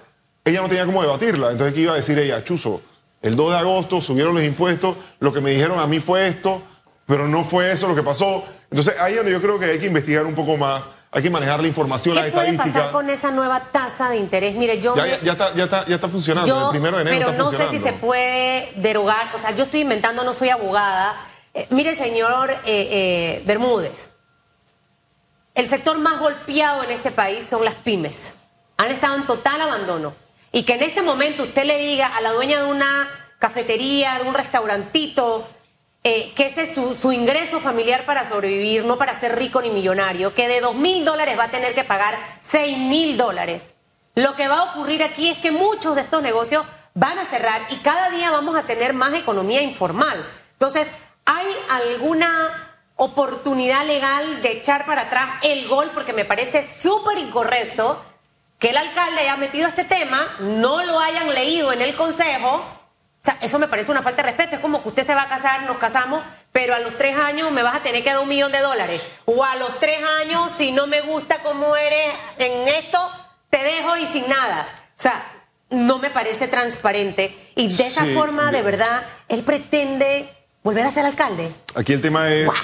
ella 0.46 0.62
no 0.62 0.70
tenía 0.70 0.86
cómo 0.86 1.02
debatirla. 1.02 1.52
Entonces, 1.52 1.74
¿qué 1.76 1.82
iba 1.82 1.92
a 1.92 1.98
decir 1.98 2.18
ella? 2.18 2.42
Chuzo, 2.42 2.82
el 3.22 3.36
2 3.36 3.52
de 3.52 3.58
agosto 3.58 4.00
subieron 4.00 4.34
los 4.34 4.44
impuestos, 4.46 4.96
lo 5.20 5.34
que 5.34 5.42
me 5.42 5.52
dijeron 5.52 5.78
a 5.78 5.88
mí 5.88 6.00
fue 6.00 6.26
esto, 6.28 6.62
pero 7.06 7.28
no 7.28 7.44
fue 7.44 7.72
eso 7.72 7.88
lo 7.88 7.96
que 7.96 8.04
pasó. 8.04 8.44
Entonces, 8.70 8.96
ahí 9.00 9.14
es 9.14 9.18
donde 9.18 9.32
yo 9.32 9.42
creo 9.42 9.60
que 9.60 9.66
hay 9.66 9.80
que 9.80 9.86
investigar 9.86 10.26
un 10.26 10.34
poco 10.36 10.58
más, 10.58 10.86
hay 11.12 11.22
que 11.22 11.30
manejar 11.30 11.62
la 11.62 11.68
información, 11.68 12.16
¿Qué 12.16 12.22
la 12.24 12.32
puede 12.32 12.50
estadística. 12.50 12.80
pasar 12.80 12.92
con 12.92 13.10
esa 13.10 13.32
nueva 13.32 13.72
tasa 13.72 14.10
de 14.10 14.18
interés? 14.18 14.56
Mire, 14.56 14.82
yo... 14.82 14.96
Ya, 14.96 15.04
me- 15.04 15.20
ya, 15.22 15.32
está, 15.34 15.54
ya, 15.54 15.64
está, 15.66 15.86
ya 15.86 15.96
está 15.96 16.10
funcionando, 16.10 16.48
Yo, 16.48 16.66
el 16.66 16.72
primero 16.72 16.98
de 16.98 17.04
enero 17.04 17.18
pero 17.18 17.32
está 17.32 17.44
no 17.44 17.52
sé 17.52 17.70
si 17.70 17.80
se 17.80 17.94
puede 17.94 18.74
derogar, 18.78 19.30
o 19.34 19.38
sea, 19.40 19.52
yo 19.52 19.66
estoy 19.66 19.82
inventando, 19.82 20.24
no 20.24 20.34
soy 20.34 20.50
abogada. 20.50 21.16
Eh, 21.54 21.68
mire, 21.70 21.96
señor 21.96 22.52
eh, 22.52 22.58
eh, 22.66 23.44
Bermúdez, 23.46 24.10
el 25.54 25.68
sector 25.68 26.00
más 26.00 26.20
golpeado 26.20 26.84
en 26.84 26.92
este 26.92 27.12
país 27.12 27.46
son 27.46 27.64
las 27.64 27.76
pymes. 27.76 28.34
Han 28.78 28.92
estado 28.92 29.16
en 29.16 29.26
total 29.26 29.62
abandono. 29.62 30.14
Y 30.52 30.64
que 30.64 30.74
en 30.74 30.82
este 30.84 31.02
momento 31.02 31.44
usted 31.44 31.64
le 31.66 31.78
diga 31.78 32.08
a 32.08 32.22
la 32.22 32.32
dueña 32.32 32.60
de 32.62 32.66
una 32.66 33.08
cafetería, 33.40 34.18
de 34.20 34.28
un 34.28 34.34
restaurantito, 34.34 35.48
eh, 36.08 36.34
que 36.36 36.46
ese 36.46 36.62
es 36.62 36.76
su, 36.76 36.94
su 36.94 37.12
ingreso 37.12 37.60
familiar 37.60 38.06
para 38.06 38.26
sobrevivir, 38.26 38.86
no 38.86 39.00
para 39.00 39.20
ser 39.20 39.36
rico 39.36 39.60
ni 39.64 39.72
millonario, 39.72 40.36
que 40.36 40.48
de 40.48 40.62
dos 40.62 40.76
mil 40.76 41.04
dólares 41.04 41.36
va 41.36 41.46
a 41.46 41.52
tener 41.52 41.74
que 41.74 41.84
pagar 41.84 42.20
seis 42.42 42.78
mil 42.78 43.18
dólares. 43.18 43.74
Lo 44.14 44.36
que 44.36 44.48
va 44.48 44.60
a 44.60 44.64
ocurrir 44.66 45.04
aquí 45.04 45.32
es 45.32 45.40
que 45.40 45.52
muchos 45.52 45.96
de 45.96 46.02
estos 46.02 46.22
negocios 46.22 46.64
van 46.94 47.18
a 47.18 47.26
cerrar 47.26 47.66
y 47.72 47.78
cada 47.78 48.12
día 48.12 48.30
vamos 48.30 48.56
a 48.56 48.68
tener 48.68 48.94
más 48.94 49.16
economía 49.16 49.64
informal. 49.64 50.24
Entonces, 50.54 50.88
¿hay 51.26 51.48
alguna 51.70 52.78
oportunidad 52.98 53.84
legal 53.88 54.44
de 54.44 54.52
echar 54.52 54.86
para 54.86 55.02
atrás 55.02 55.28
el 55.42 55.68
gol? 55.68 55.90
Porque 55.96 56.14
me 56.14 56.24
parece 56.24 56.68
súper 56.68 57.18
incorrecto 57.18 58.00
que 58.60 58.70
el 58.70 58.78
alcalde 58.78 59.22
haya 59.22 59.38
metido 59.38 59.68
este 59.68 59.86
tema, 59.86 60.38
no 60.40 60.84
lo 60.84 61.00
hayan 61.00 61.34
leído 61.34 61.74
en 61.74 61.82
el 61.82 61.96
consejo. 61.96 62.75
O 63.26 63.28
sea, 63.28 63.40
eso 63.42 63.58
me 63.58 63.68
parece 63.68 63.90
una 63.90 64.04
falta 64.04 64.22
de 64.22 64.28
respeto. 64.30 64.56
Es 64.58 64.62
como 64.62 64.84
que 64.84 64.90
usted 64.90 65.04
se 65.04 65.16
va 65.16 65.24
a 65.24 65.28
casar, 65.28 65.64
nos 65.64 65.80
casamos, 65.80 66.22
pero 66.52 66.76
a 66.76 66.80
los 66.80 66.96
tres 66.96 67.18
años 67.18 67.52
me 67.52 67.64
vas 67.64 67.74
a 67.76 67.80
tener 67.82 68.04
que 68.04 68.12
dar 68.12 68.20
un 68.20 68.30
millón 68.30 68.52
de 68.52 68.60
dólares. 68.60 69.02
O 69.26 69.44
a 69.44 69.56
los 69.56 69.80
tres 69.80 69.98
años, 70.22 70.52
si 70.52 70.72
no 70.72 70.86
me 70.86 71.02
gusta 71.02 71.40
cómo 71.42 71.76
eres 71.76 72.14
en 72.38 72.68
esto, 72.68 73.00
te 73.50 73.58
dejo 73.64 73.98
y 73.98 74.06
sin 74.06 74.30
nada. 74.30 74.68
O 74.96 75.02
sea, 75.02 75.26
no 75.72 75.98
me 75.98 76.12
parece 76.12 76.48
transparente. 76.48 77.36
Y 77.56 77.76
de 77.76 77.88
esa 77.88 78.06
forma, 78.14 78.52
de 78.52 78.58
de- 78.58 78.62
verdad, 78.62 79.04
él 79.28 79.44
pretende 79.44 80.32
volver 80.62 80.86
a 80.86 80.92
ser 80.92 81.04
alcalde. 81.08 81.56
Aquí 81.74 81.94
el 81.94 82.02
tema 82.04 82.32
es, 82.32 82.46
¡Wow! 82.46 82.56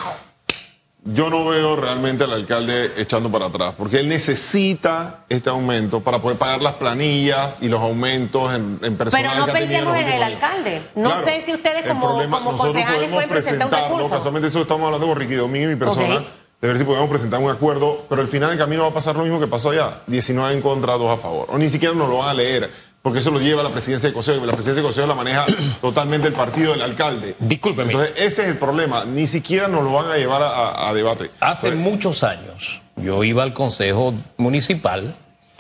Yo 1.03 1.30
no 1.31 1.45
veo 1.45 1.75
realmente 1.75 2.24
al 2.25 2.33
alcalde 2.33 2.92
echando 2.98 3.31
para 3.31 3.48
atrás, 3.48 3.74
porque 3.77 4.00
él 4.00 4.07
necesita 4.07 5.25
este 5.30 5.50
aumento 5.50 6.01
para 6.01 6.19
poder 6.21 6.38
pagar 6.38 6.62
las 6.62 6.75
planillas 6.75 7.62
y 7.62 7.69
los 7.69 7.80
aumentos 7.81 8.53
en, 8.53 8.80
en 8.83 8.98
personal. 8.98 9.25
Pero 9.31 9.39
no 9.39 9.45
que 9.48 9.51
pensemos 9.51 9.98
en 9.98 10.07
el 10.07 10.24
alcalde. 10.24 10.81
No 10.95 11.15
sé 11.18 11.42
si 11.42 11.53
ustedes 11.53 11.86
como- 11.88 12.07
problema, 12.09 12.38
como 12.44 12.57
concejales 12.57 13.09
pueden 13.09 13.30
presentar 13.30 13.68
un 13.68 13.74
recurso. 13.74 14.09
Casualmente 14.09 14.50
eso 14.50 14.62
estamos 14.62 14.86
hablando 14.86 15.07
con 15.07 15.15
Ricky 15.18 15.36
Domínguez 15.36 15.71
y 15.71 15.74
mi 15.74 15.80
persona, 15.80 16.15
Ok. 16.18 16.24
de 16.62 16.68
ver 16.68 16.77
si 16.77 16.83
podemos 16.83 17.09
presentar 17.09 17.39
un 17.39 17.50
acuerdo, 17.50 18.06
pero 18.07 18.21
al 18.21 18.27
final 18.27 18.50
del 18.50 18.59
camino 18.59 18.83
va 18.83 18.89
a 18.89 18.94
pasar 18.94 19.15
lo 19.15 19.24
mismo 19.24 19.39
que 19.39 19.48
pasó 19.48 19.71
allá, 19.71 20.01
19 20.06 20.53
en 20.53 20.62
contra, 20.62 20.94
2 20.94 21.18
a 21.18 21.21
favor. 21.21 21.48
O 21.50 21.57
ni 21.57 21.69
siquiera 21.69 21.95
nos 21.95 22.09
lo 22.09 22.18
van 22.19 22.30
a 22.30 22.33
leer, 22.36 22.69
porque 23.01 23.19
eso 23.19 23.31
lo 23.31 23.39
lleva 23.39 23.63
la 23.63 23.71
presidencia 23.71 24.09
de 24.09 24.13
Consejo, 24.13 24.43
y 24.43 24.48
la 24.48 24.53
presidencia 24.53 24.81
de 24.81 24.88
Consejo 24.88 25.08
la 25.08 25.15
maneja 25.15 25.46
totalmente 25.81 26.27
el 26.27 26.34
partido 26.34 26.72
del 26.74 26.81
alcalde. 26.84 27.36
Discúlpeme. 27.39 27.91
Entonces, 27.91 28.13
ese 28.17 28.41
es 28.43 28.48
el 28.50 28.58
problema. 28.58 29.05
Ni 29.05 29.27
siquiera 29.27 29.67
nos 29.67 29.84
lo 29.84 29.93
van 29.93 30.12
a 30.12 30.17
llevar 30.17 30.41
a, 30.43 30.50
a- 30.50 30.89
a 30.89 30.93
debate. 30.93 31.31
Hace 31.39 31.67
Entonces, 31.70 31.91
muchos 31.91 32.24
años 32.24 32.81
yo 32.98 33.24
iba 33.24 33.43
al 33.43 33.53
Consejo 33.53 34.13
Municipal 34.38 35.15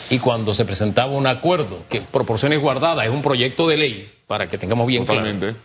y 0.09 0.19
cuando 0.19 0.53
se 0.53 0.65
presentaba 0.65 1.11
un 1.13 1.27
acuerdo, 1.27 1.83
que 1.89 2.01
proporciones 2.01 2.59
guardadas 2.59 3.05
es 3.05 3.11
un 3.11 3.21
proyecto 3.21 3.67
de 3.67 3.77
ley, 3.77 4.11
para 4.27 4.47
que 4.49 4.57
tengamos 4.57 4.87
bien 4.87 5.05
Totalmente. 5.05 5.47
claro, 5.47 5.59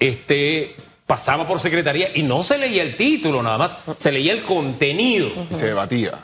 este, 0.00 0.76
pasaba 1.06 1.46
por 1.46 1.58
secretaría 1.60 2.10
y 2.14 2.22
no 2.22 2.42
se 2.42 2.58
leía 2.58 2.82
el 2.82 2.96
título 2.96 3.42
nada 3.42 3.58
más, 3.58 3.76
se 3.96 4.12
leía 4.12 4.32
el 4.32 4.42
contenido. 4.42 5.30
Y 5.50 5.54
se 5.54 5.66
debatía. 5.66 6.18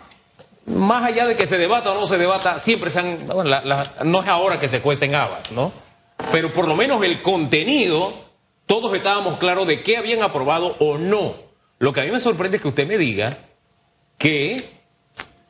Más 0.67 1.05
allá 1.05 1.27
de 1.27 1.37
que 1.37 1.47
se 1.47 1.59
debata 1.59 1.93
o 1.93 1.95
no 1.95 2.07
se 2.07 2.17
debata, 2.17 2.59
siempre 2.59 2.91
se 2.91 2.99
han... 3.01 3.27
bueno, 3.27 3.45
la- 3.45 3.63
la- 3.65 3.93
no 4.05 4.23
es 4.23 4.27
ahora 4.29 4.59
que 4.59 4.69
se 4.69 4.81
cuecen 4.81 5.15
habas, 5.15 5.51
¿no? 5.53 5.73
Pero 6.33 6.53
por 6.53 6.67
lo 6.69 6.75
menos 6.77 7.03
el 7.05 7.21
contenido, 7.23 8.15
todos 8.67 8.95
estábamos 8.95 9.39
claros 9.39 9.67
de 9.67 9.83
qué 9.83 9.97
habían 9.99 10.23
aprobado 10.23 10.77
o 10.79 10.97
no. 10.97 11.35
Lo 11.79 11.93
que 11.93 12.01
a 12.01 12.05
mí 12.05 12.11
me 12.11 12.21
sorprende 12.21 12.57
es 12.57 12.63
que 12.63 12.69
usted 12.69 12.87
me 12.87 12.97
diga 12.97 13.39
que 14.17 14.71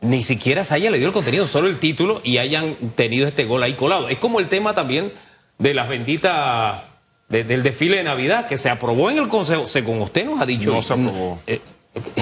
ni 0.01 0.23
siquiera 0.23 0.65
se 0.65 0.75
haya 0.75 0.91
leído 0.91 1.07
el 1.09 1.13
contenido, 1.13 1.47
solo 1.47 1.69
el 1.69 1.79
título 1.79 2.21
y 2.25 2.39
hayan 2.39 2.75
tenido 2.97 3.27
este 3.29 3.45
gol 3.45 3.63
ahí 3.63 3.75
colado. 3.75 4.09
Es 4.09 4.19
como 4.19 4.41
el 4.41 4.49
tema 4.49 4.75
también 4.75 5.13
de 5.59 5.75
las 5.75 5.89
benditas... 5.89 6.83
de- 7.29 7.45
del 7.45 7.63
desfile 7.63 7.99
de 7.99 8.05
Navidad 8.05 8.49
que 8.49 8.59
se 8.59 8.69
aprobó 8.69 9.11
en 9.11 9.19
el 9.19 9.29
Consejo, 9.29 9.67
según 9.69 10.01
usted 10.03 10.25
nos 10.27 10.41
ha 10.41 10.47
dicho. 10.47 10.73
No 10.73 10.83
se 10.83 10.93
aprobó. 10.95 11.41
eh, 11.47 11.61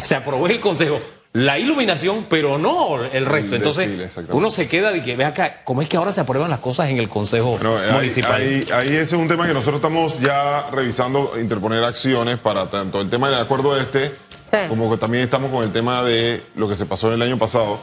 se 0.03 0.15
aprobó 0.15 0.47
en 0.47 0.53
el 0.53 0.61
Consejo 0.61 1.01
la 1.35 1.59
iluminación, 1.59 2.27
pero 2.29 2.59
no 2.59 3.03
el 3.05 3.25
resto. 3.25 3.57
Entonces, 3.57 3.91
uno 4.31 4.51
se 4.51 4.69
queda 4.69 4.93
de 4.93 5.03
que, 5.03 5.17
ve 5.17 5.25
acá, 5.25 5.63
¿cómo 5.65 5.81
es 5.81 5.89
que 5.89 5.97
ahora 5.97 6.13
se 6.13 6.21
aprueban 6.21 6.51
las 6.51 6.59
cosas 6.61 6.91
en 6.91 6.99
el 6.99 7.09
Consejo 7.09 7.53
Bueno, 7.59 7.79
ahí, 7.79 7.93
Municipal? 7.93 8.41
ahí- 8.41 8.65
ahí 8.73 8.89
ese 8.89 9.01
es 9.03 9.13
un 9.15 9.29
tema 9.29 9.47
que 9.47 9.55
nosotros 9.55 9.77
estamos 9.77 10.21
ya 10.21 10.67
revisando, 10.71 11.33
interponer 11.41 11.83
acciones 11.85 12.39
para 12.39 12.69
tanto 12.69 13.01
el 13.01 13.09
tema 13.09 13.31
del 13.31 13.41
acuerdo 13.41 13.79
este, 13.81 14.15
Sí. 14.51 14.59
como 14.69 14.91
que 14.91 14.99
también 14.99 15.25
estamos 15.25 15.51
con 15.51 15.65
el 15.65 15.73
tema 15.73 16.03
de 16.03 16.43
lo 16.57 16.69
que 16.69 16.77
se 16.77 16.85
pasó 16.85 17.11
el 17.13 17.23
año 17.23 17.39
pasado. 17.39 17.81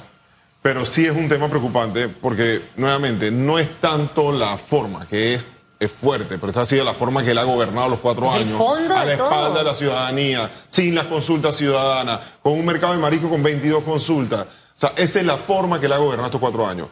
Pero 0.62 0.86
sí 0.86 1.06
es 1.06 1.16
un 1.16 1.28
tema 1.30 1.48
preocupante 1.48 2.08
porque, 2.10 2.62
nuevamente, 2.76 3.32
no 3.32 3.58
es 3.58 3.80
tanto 3.80 4.32
la 4.32 4.58
forma, 4.58 5.08
que 5.08 5.34
es 5.36 5.46
es 5.80 5.92
fuerte, 5.92 6.38
pero 6.38 6.48
esta 6.50 6.62
ha 6.62 6.66
sido 6.66 6.84
la 6.84 6.94
forma 6.94 7.24
que 7.24 7.32
él 7.32 7.38
ha 7.38 7.44
gobernado 7.44 7.88
los 7.90 8.00
cuatro 8.00 8.34
El 8.36 8.42
años. 8.44 8.58
fondo 8.58 8.94
a 8.96 9.06
de 9.06 9.12
la 9.12 9.18
todo. 9.18 9.28
espalda 9.32 9.58
de 9.60 9.64
la 9.64 9.74
ciudadanía, 9.74 10.52
sin 10.68 10.94
las 10.94 11.06
consultas 11.06 11.56
ciudadanas, 11.56 12.20
con 12.44 12.54
un 12.54 12.66
mercado 12.66 12.94
de 12.94 13.00
marisco 13.00 13.30
con 13.30 13.42
22 13.42 13.84
consultas. 13.84 14.42
O 14.76 14.80
sea, 14.80 14.94
esa 14.98 15.20
es 15.20 15.26
la 15.26 15.38
forma 15.38 15.80
que 15.80 15.86
él 15.86 15.94
ha 15.94 15.98
gobernado 15.98 16.28
estos 16.28 16.42
cuatro 16.42 16.66
años. 16.68 16.88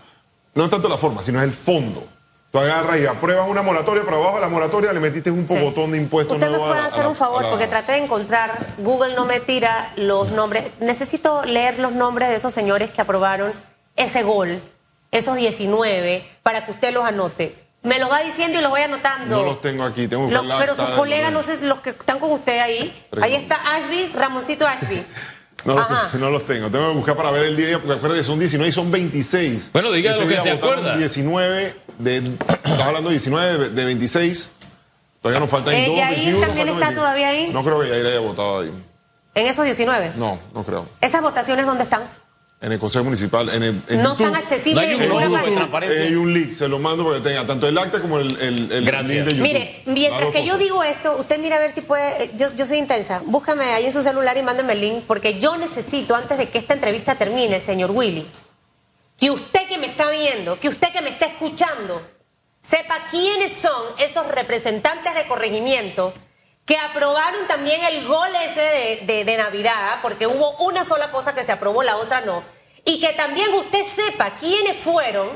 No 0.53 0.63
es 0.65 0.69
tanto 0.69 0.87
la 0.89 0.97
forma, 0.97 1.23
sino 1.23 1.39
es 1.39 1.43
el 1.45 1.53
fondo. 1.53 2.03
Tú 2.49 2.59
agarras 2.59 2.97
y 2.99 3.05
apruebas 3.05 3.47
una 3.49 3.61
moratoria, 3.61 4.03
pero 4.05 4.17
abajo 4.17 4.35
de 4.35 4.41
la 4.41 4.47
moratoria 4.47 4.93
le 4.93 5.01
metiste 5.01 5.29
un 5.29 5.47
Sí. 5.47 5.53
pocotón 5.55 5.91
de 5.91 5.97
impuestos 5.97 6.35
Usted 6.37 6.49
me 6.49 6.55
a 6.55 6.59
puede 6.59 6.79
a 6.79 6.85
hacer 6.85 7.03
la- 7.03 7.09
un 7.09 7.15
favor, 7.15 7.43
la- 7.43 7.49
porque 7.49 7.67
traté 7.67 7.91
de 7.91 7.97
encontrar, 7.99 8.67
Google 8.77 9.13
no 9.15 9.25
me 9.25 9.41
tira 9.41 9.91
los 9.97 10.31
nombres. 10.31 10.71
Necesito 10.79 11.43
leer 11.43 11.77
los 11.79 11.91
nombres 11.91 12.29
de 12.29 12.35
esos 12.35 12.53
señores 12.53 12.89
que 12.89 13.01
aprobaron 13.01 13.51
ese 13.97 14.23
gol, 14.23 14.61
esos 15.11 15.35
19, 15.35 16.25
para 16.41 16.65
que 16.65 16.71
usted 16.71 16.93
los 16.93 17.03
anote. 17.03 17.66
Me 17.83 17.99
los 17.99 18.11
va 18.11 18.19
diciendo 18.21 18.59
y 18.59 18.61
los 18.61 18.71
voy 18.71 18.81
anotando. 18.81 19.37
No 19.37 19.43
los 19.43 19.61
tengo 19.61 19.83
aquí, 19.83 20.07
tengo 20.07 20.27
que 20.27 20.33
Lo- 20.33 20.41
buscar 20.41 20.59
la 20.59 20.65
pero 20.65 20.75
sus 20.75 20.95
colegas, 20.95 21.31
no 21.31 21.43
sé, 21.43 21.59
los 21.61 21.79
que 21.79 21.91
están 21.91 22.19
con 22.19 22.31
usted 22.31 22.59
ahí. 22.59 22.93
Ahí 23.21 23.35
está 23.35 23.55
Ashby, 23.75 24.11
Ramoncito 24.13 24.65
Ashby. 24.67 25.05
No 25.65 25.73
los, 25.73 25.89
Ajá. 25.89 26.17
no 26.17 26.29
los 26.29 26.45
tengo, 26.45 26.69
tengo 26.69 26.89
que 26.89 26.93
buscar 26.95 27.17
para 27.17 27.31
ver 27.31 27.43
el 27.45 27.57
día, 27.57 27.77
porque 27.79 27.93
acuérdate, 27.97 28.23
son 28.23 28.39
19 28.39 28.69
y 28.69 28.71
son 28.71 28.89
26. 28.89 29.71
Bueno, 29.73 29.91
diga 29.91 30.11
Ese 30.11 30.21
lo 30.21 30.27
que 30.27 30.39
se 30.39 30.51
acuerda. 30.51 30.95
19 30.95 31.75
de, 31.97 32.17
estás 32.17 32.79
hablando 32.79 33.09
de 33.09 33.15
19 33.15 33.57
de, 33.57 33.69
de 33.71 33.85
26. 33.85 34.51
Todavía 35.19 35.39
nos 35.41 35.49
faltan 35.49 35.73
Eh, 35.73 35.87
dos, 35.87 35.97
Yair 35.97 36.15
21, 36.15 36.39
también 36.45 36.67
está 36.69 36.79
20. 36.79 36.95
todavía 36.95 37.27
ahí. 37.29 37.49
No 37.51 37.63
creo 37.63 37.81
que 37.81 37.89
Yair 37.89 38.05
haya 38.05 38.19
votado 38.19 38.59
ahí. 38.61 38.71
En 39.33 39.47
esos 39.47 39.65
19. 39.65 40.13
No, 40.15 40.39
no 40.53 40.63
creo. 40.63 40.87
¿Esas 41.01 41.21
votaciones 41.21 41.65
dónde 41.65 41.83
están? 41.83 42.03
En 42.59 42.71
el 42.71 42.79
Consejo 42.79 43.03
Municipal, 43.05 43.49
en 43.49 43.61
el 43.61 43.83
en 43.87 44.01
No 44.01 44.13
YouTube, 44.17 44.25
están 44.25 44.41
accesibles 44.41 44.73
No 44.73 44.79
hay 44.79 45.05
en 45.05 45.11
un 45.11 45.53
transparencia. 45.53 46.01
Hay 46.01 46.15
un 46.15 46.33
link, 46.33 46.51
se 46.53 46.67
lo 46.67 46.79
mando 46.79 47.03
para 47.05 47.17
que 47.17 47.29
tenga 47.29 47.45
tanto 47.45 47.67
el 47.67 47.77
acta 47.77 48.01
como 48.01 48.17
el, 48.17 48.35
el, 48.41 48.71
el 48.71 48.83
Gracias. 48.83 49.09
link 49.11 49.25
de 49.25 49.31
YouTube. 49.31 49.43
Mire, 49.43 49.81
mientras 49.85 50.31
que 50.31 50.43
yo 50.43 50.57
digo 50.57 50.83
esto, 50.83 51.17
usted 51.17 51.37
mira 51.39 51.57
a 51.57 51.59
ver 51.59 51.71
si 51.71 51.81
puede. 51.81 52.23
eh, 52.23 52.31
Yo, 52.35 52.51
yo 52.55 52.65
soy 52.65 52.79
intensa. 52.79 53.21
Búscame 53.23 53.65
ahí 53.73 53.85
en 53.85 53.93
su 53.93 54.01
celular 54.01 54.35
y 54.37 54.41
mándeme 54.41 54.73
el 54.73 54.81
link, 54.81 55.03
porque 55.05 55.37
yo 55.39 55.55
necesito, 55.57 56.15
antes 56.15 56.39
de 56.39 56.49
que 56.49 56.57
esta 56.57 56.73
entrevista 56.73 57.15
termine, 57.15 57.59
señor 57.59 57.91
Willy, 57.91 58.27
que 59.19 59.29
usted 59.29 59.67
que 59.67 59.77
me 59.77 59.85
está 59.85 60.09
viendo, 60.09 60.59
que 60.59 60.69
usted 60.69 60.87
que 60.91 61.01
me 61.03 61.09
está 61.09 61.27
escuchando, 61.27 62.01
sepa 62.61 63.05
quiénes 63.11 63.53
son 63.53 63.83
esos 63.99 64.27
representantes 64.29 65.13
de 65.13 65.27
corregimiento 65.27 66.11
que 66.67 66.77
aprobaron 66.77 67.47
también 67.47 67.81
el 67.81 68.05
gol 68.05 68.27
ese 68.45 69.05
de, 69.05 69.23
de- 69.23 69.37
Navidad, 69.37 69.99
porque 70.01 70.27
hubo 70.27 70.51
una 70.57 70.83
sola 70.83 71.09
cosa 71.11 71.33
que 71.33 71.45
se 71.45 71.53
aprobó, 71.53 71.81
la 71.81 71.95
otra 71.95 72.21
no, 72.21 72.43
y 72.83 72.99
que 72.99 73.13
también 73.13 73.51
usted 73.53 73.83
sepa 73.83 74.35
quiénes 74.35 74.77
fueron 74.77 75.29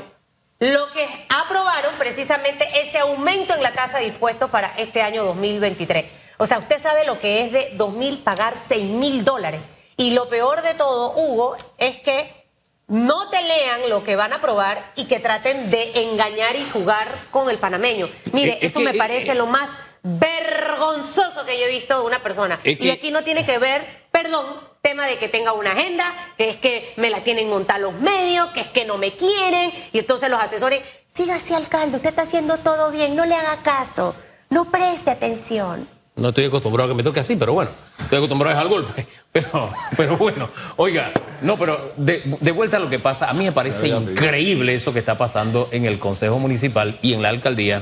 lo 0.58 0.92
que 0.92 1.26
aprobaron 1.30 1.94
precisamente 1.96 2.68
ese 2.82 2.98
aumento 2.98 3.54
en 3.54 3.62
la 3.62 3.72
tasa 3.72 3.98
de 3.98 4.04
impuestos 4.08 4.50
para 4.50 4.68
este 4.76 5.00
año 5.00 5.24
2023. 5.24 6.04
O 6.36 6.46
sea, 6.46 6.58
usted 6.58 6.78
sabe 6.78 7.04
lo 7.06 7.18
que 7.18 7.44
es 7.44 7.52
de 7.52 7.76
2.000 7.78 8.22
pagar 8.22 8.54
6.000 8.56 9.22
dólares. 9.24 9.62
Y 9.96 10.10
lo 10.10 10.28
peor 10.28 10.62
de 10.62 10.74
todo, 10.74 11.14
Hugo, 11.16 11.56
es 11.78 11.96
que 11.98 12.41
no 12.88 13.28
te 13.30 13.40
lean 13.42 13.88
lo 13.88 14.04
que 14.04 14.16
van 14.16 14.32
a 14.32 14.36
aprobar 14.36 14.92
y 14.96 15.04
que 15.06 15.18
traten 15.20 15.70
de 15.70 15.92
engañar 16.02 16.56
y 16.56 16.64
jugar 16.70 17.26
con 17.30 17.48
el 17.48 17.58
panameño. 17.58 18.08
Mire, 18.32 18.52
Es- 18.52 18.58
es 18.58 18.64
eso 18.64 18.80
que- 18.80 18.84
me 18.86 18.94
parece 18.94 19.32
eh, 19.32 19.34
lo 19.34 19.46
más 19.46 19.70
vergonzoso 20.02 21.44
que 21.46 21.58
yo 21.58 21.64
he 21.66 21.68
visto 21.70 21.98
de 22.00 22.06
una 22.06 22.22
persona. 22.22 22.60
Y 22.64 22.76
que- 22.76 22.92
aquí 22.92 23.10
no 23.10 23.22
tiene 23.22 23.44
que 23.46 23.58
ver, 23.58 24.06
perdón, 24.10 24.60
tema 24.82 25.06
de 25.06 25.16
que 25.18 25.28
tenga 25.28 25.52
una 25.52 25.72
agenda, 25.72 26.04
que 26.36 26.50
es 26.50 26.56
que 26.56 26.92
me 26.96 27.08
la 27.08 27.22
tienen 27.22 27.48
montada 27.48 27.78
los 27.78 27.94
medios, 27.94 28.48
que 28.48 28.60
es 28.60 28.68
que 28.68 28.84
no 28.84 28.98
me 28.98 29.14
quieren, 29.16 29.72
y 29.92 29.98
entonces 30.00 30.28
los 30.28 30.40
asesores, 30.42 30.82
sígase 31.08 31.54
alcalde, 31.54 31.96
usted 31.96 32.10
está 32.10 32.22
haciendo 32.22 32.58
todo 32.58 32.90
bien, 32.90 33.14
no 33.14 33.24
le 33.24 33.34
haga 33.36 33.62
caso, 33.62 34.14
no 34.50 34.70
preste 34.72 35.10
atención. 35.10 35.88
No 36.14 36.28
estoy 36.28 36.44
acostumbrado 36.44 36.90
a 36.90 36.92
que 36.92 36.96
me 36.96 37.02
toque 37.02 37.20
así, 37.20 37.36
pero 37.36 37.54
bueno, 37.54 37.70
estoy 37.98 38.18
acostumbrado 38.18 38.58
al 38.58 38.68
golpe. 38.68 39.06
Pero, 39.32 39.70
pero 39.96 40.18
bueno, 40.18 40.50
oiga, 40.76 41.10
no, 41.40 41.56
pero 41.56 41.94
de, 41.96 42.36
de 42.38 42.52
vuelta 42.52 42.76
a 42.76 42.80
lo 42.80 42.90
que 42.90 42.98
pasa, 42.98 43.30
a 43.30 43.32
mí 43.32 43.44
me 43.44 43.52
parece 43.52 43.88
increíble 43.88 44.74
eso 44.74 44.92
que 44.92 44.98
está 44.98 45.16
pasando 45.16 45.70
en 45.72 45.86
el 45.86 45.98
Consejo 45.98 46.38
Municipal 46.38 46.98
y 47.00 47.14
en 47.14 47.22
la 47.22 47.30
alcaldía, 47.30 47.80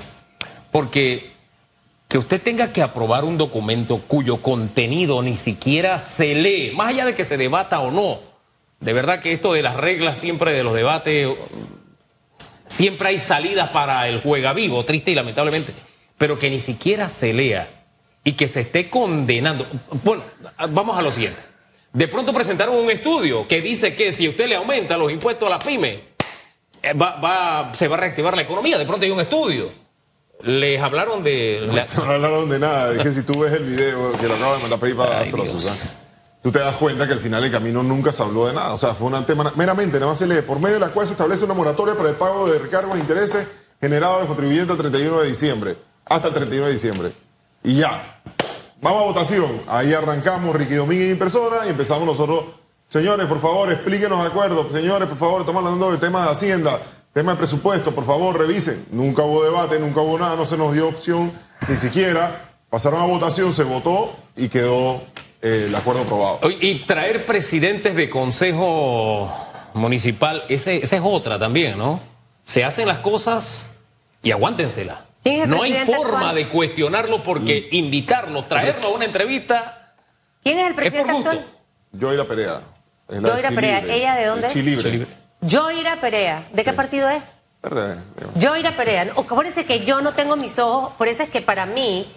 porque 0.70 1.32
que 2.06 2.18
usted 2.18 2.40
tenga 2.40 2.72
que 2.72 2.82
aprobar 2.82 3.24
un 3.24 3.36
documento 3.36 4.02
cuyo 4.06 4.42
contenido 4.42 5.20
ni 5.22 5.36
siquiera 5.36 5.98
se 5.98 6.36
lee, 6.36 6.70
más 6.72 6.90
allá 6.90 7.04
de 7.04 7.16
que 7.16 7.24
se 7.24 7.36
debata 7.36 7.80
o 7.80 7.90
no. 7.90 8.20
De 8.78 8.92
verdad 8.92 9.20
que 9.20 9.32
esto 9.32 9.52
de 9.52 9.62
las 9.62 9.74
reglas 9.74 10.20
siempre 10.20 10.52
de 10.52 10.62
los 10.62 10.74
debates, 10.74 11.28
siempre 12.68 13.08
hay 13.08 13.18
salidas 13.18 13.70
para 13.70 14.06
el 14.06 14.20
juega 14.22 14.52
vivo, 14.52 14.84
triste 14.84 15.10
y 15.10 15.16
lamentablemente, 15.16 15.74
pero 16.16 16.38
que 16.38 16.48
ni 16.48 16.60
siquiera 16.60 17.08
se 17.08 17.32
lea 17.32 17.79
y 18.24 18.32
que 18.32 18.48
se 18.48 18.60
esté 18.60 18.90
condenando. 18.90 19.66
Bueno, 20.04 20.22
vamos 20.70 20.98
a 20.98 21.02
lo 21.02 21.10
siguiente. 21.12 21.40
De 21.92 22.06
pronto 22.08 22.32
presentaron 22.32 22.76
un 22.76 22.90
estudio 22.90 23.48
que 23.48 23.60
dice 23.60 23.94
que 23.96 24.12
si 24.12 24.28
usted 24.28 24.46
le 24.48 24.54
aumenta 24.56 24.96
los 24.96 25.10
impuestos 25.10 25.46
a 25.48 25.50
las 25.50 25.64
pymes, 25.64 26.00
eh, 26.82 26.92
va, 26.94 27.16
va- 27.16 27.74
se 27.74 27.88
va 27.88 27.96
a 27.96 28.00
reactivar 28.00 28.34
la 28.36 28.42
economía. 28.42 28.78
De 28.78 28.84
pronto 28.86 29.04
hay 29.04 29.10
un 29.10 29.20
estudio. 29.20 29.72
Les 30.42 30.80
hablaron 30.80 31.22
de... 31.22 31.60
la- 31.66 31.86
No 31.96 32.12
hablaron 32.12 32.48
de 32.48 32.58
nada. 32.58 32.94
Es 32.94 33.02
que 33.02 33.12
si 33.12 33.22
tú 33.22 33.40
ves 33.40 33.52
el 33.52 33.64
video 33.64 34.12
que 34.12 34.28
lo 34.28 34.34
acabo 34.36 34.54
de 34.54 34.60
mandar 34.60 34.78
pedir 34.78 34.96
para 34.96 35.10
dárselo 35.16 35.42
a. 35.42 35.46
Susana, 35.46 35.76
tú 36.42 36.50
te 36.52 36.60
das 36.60 36.76
cuenta 36.76 37.06
que 37.06 37.12
al 37.12 37.20
final 37.20 37.42
del 37.42 37.50
camino 37.50 37.82
nunca 37.82 38.12
se 38.12 38.22
habló 38.22 38.46
de 38.46 38.54
nada. 38.54 38.72
O 38.72 38.78
sea, 38.78 38.94
fue 38.94 39.08
un 39.08 39.26
tema 39.26 39.52
meramente, 39.56 39.98
nada 39.98 40.12
más 40.12 40.18
se 40.18 40.26
lee, 40.26 40.40
por 40.42 40.58
medio 40.60 40.74
de 40.74 40.80
la 40.80 40.88
cual 40.90 41.06
se 41.06 41.12
establece 41.12 41.44
una 41.44 41.54
moratoria 41.54 41.94
para 41.96 42.08
el 42.10 42.14
pago 42.14 42.48
de 42.50 42.58
recargos 42.58 42.96
e 42.96 43.00
intereses 43.00 43.46
generados 43.80 44.16
a 44.16 44.18
los 44.20 44.28
contribuyentes 44.28 44.70
el 44.70 44.78
31 44.78 45.20
de 45.20 45.28
diciembre, 45.28 45.76
hasta 46.06 46.28
el 46.28 46.34
31 46.34 46.66
de 46.66 46.72
diciembre. 46.72 47.12
Y 47.62 47.76
ya. 47.76 48.20
Vamos 48.80 49.02
a 49.02 49.04
votación. 49.04 49.62
Ahí 49.68 49.92
arrancamos 49.92 50.56
Ricky 50.56 50.74
Domínguez 50.74 51.10
en 51.10 51.18
persona 51.18 51.66
y 51.66 51.70
empezamos 51.70 52.06
nosotros. 52.06 52.44
Señores, 52.88 53.26
por 53.26 53.40
favor, 53.40 53.70
explíquenos 53.70 54.22
de 54.22 54.28
acuerdo. 54.28 54.68
Señores, 54.72 55.06
por 55.06 55.18
favor, 55.18 55.40
estamos 55.42 55.62
hablando 55.64 55.92
de 55.92 55.98
temas 55.98 56.24
de 56.24 56.32
Hacienda, 56.32 56.80
tema 57.12 57.32
de 57.32 57.38
presupuesto, 57.38 57.94
por 57.94 58.04
favor, 58.04 58.38
revisen. 58.38 58.86
Nunca 58.90 59.22
hubo 59.22 59.44
debate, 59.44 59.78
nunca 59.78 60.00
hubo 60.00 60.18
nada, 60.18 60.34
no 60.34 60.46
se 60.46 60.56
nos 60.56 60.72
dio 60.72 60.88
opción 60.88 61.32
ni 61.68 61.76
siquiera. 61.76 62.40
Pasaron 62.70 63.02
a 63.02 63.06
votación, 63.06 63.52
se 63.52 63.64
votó 63.64 64.16
y 64.34 64.48
quedó 64.48 65.02
eh, 65.42 65.66
el 65.68 65.74
acuerdo 65.74 66.02
aprobado. 66.02 66.40
Y 66.60 66.80
traer 66.80 67.26
presidentes 67.26 67.94
de 67.94 68.08
consejo 68.08 69.30
municipal, 69.74 70.44
esa 70.48 70.72
es 70.72 71.00
otra 71.02 71.38
también, 71.38 71.76
¿no? 71.76 72.00
Se 72.44 72.64
hacen 72.64 72.88
las 72.88 72.98
cosas 72.98 73.70
y 74.22 74.30
aguántenselas. 74.30 75.09
¿Quién 75.22 75.42
es 75.42 75.48
No 75.48 75.62
hay 75.62 75.72
presidente 75.72 75.96
forma 75.96 76.18
actual? 76.18 76.34
de 76.34 76.48
cuestionarlo 76.48 77.22
porque 77.22 77.68
invitarlo, 77.72 78.44
traerlo 78.44 78.88
a 78.88 78.94
una 78.94 79.04
entrevista 79.04 79.94
¿Quién 80.42 80.58
es 80.58 80.64
el 80.66 80.70
es 80.70 80.74
por 80.74 80.82
presidente 80.82 81.12
gusto. 81.12 81.30
actual? 81.30 81.58
Joyla 82.00 82.24
Perea. 82.28 82.60
es 83.08 83.22
la 83.22 83.36
de 83.36 83.42
Perea, 83.50 83.78
¿ella 83.80 84.14
de 84.14 84.24
dónde 84.26 84.46
es? 84.46 84.52
Chi 84.52 84.62
Libre. 84.62 84.82
Chi 84.84 84.90
Libre. 84.90 85.16
Joira 85.48 85.96
Perea. 86.00 86.48
¿De 86.52 86.64
qué 86.64 86.72
partido 86.72 87.08
es? 87.08 87.22
Verde, 87.62 88.02
digo. 88.18 88.30
Joira 88.40 88.76
Perea. 88.76 89.06
Por 89.14 89.46
eso 89.46 89.60
es 89.60 89.66
que 89.66 89.84
yo 89.84 90.00
no 90.02 90.12
tengo 90.12 90.36
mis 90.36 90.58
ojos, 90.58 90.92
por 90.96 91.08
eso 91.08 91.22
es 91.22 91.28
que 91.30 91.40
para 91.42 91.66
mí 91.66 92.10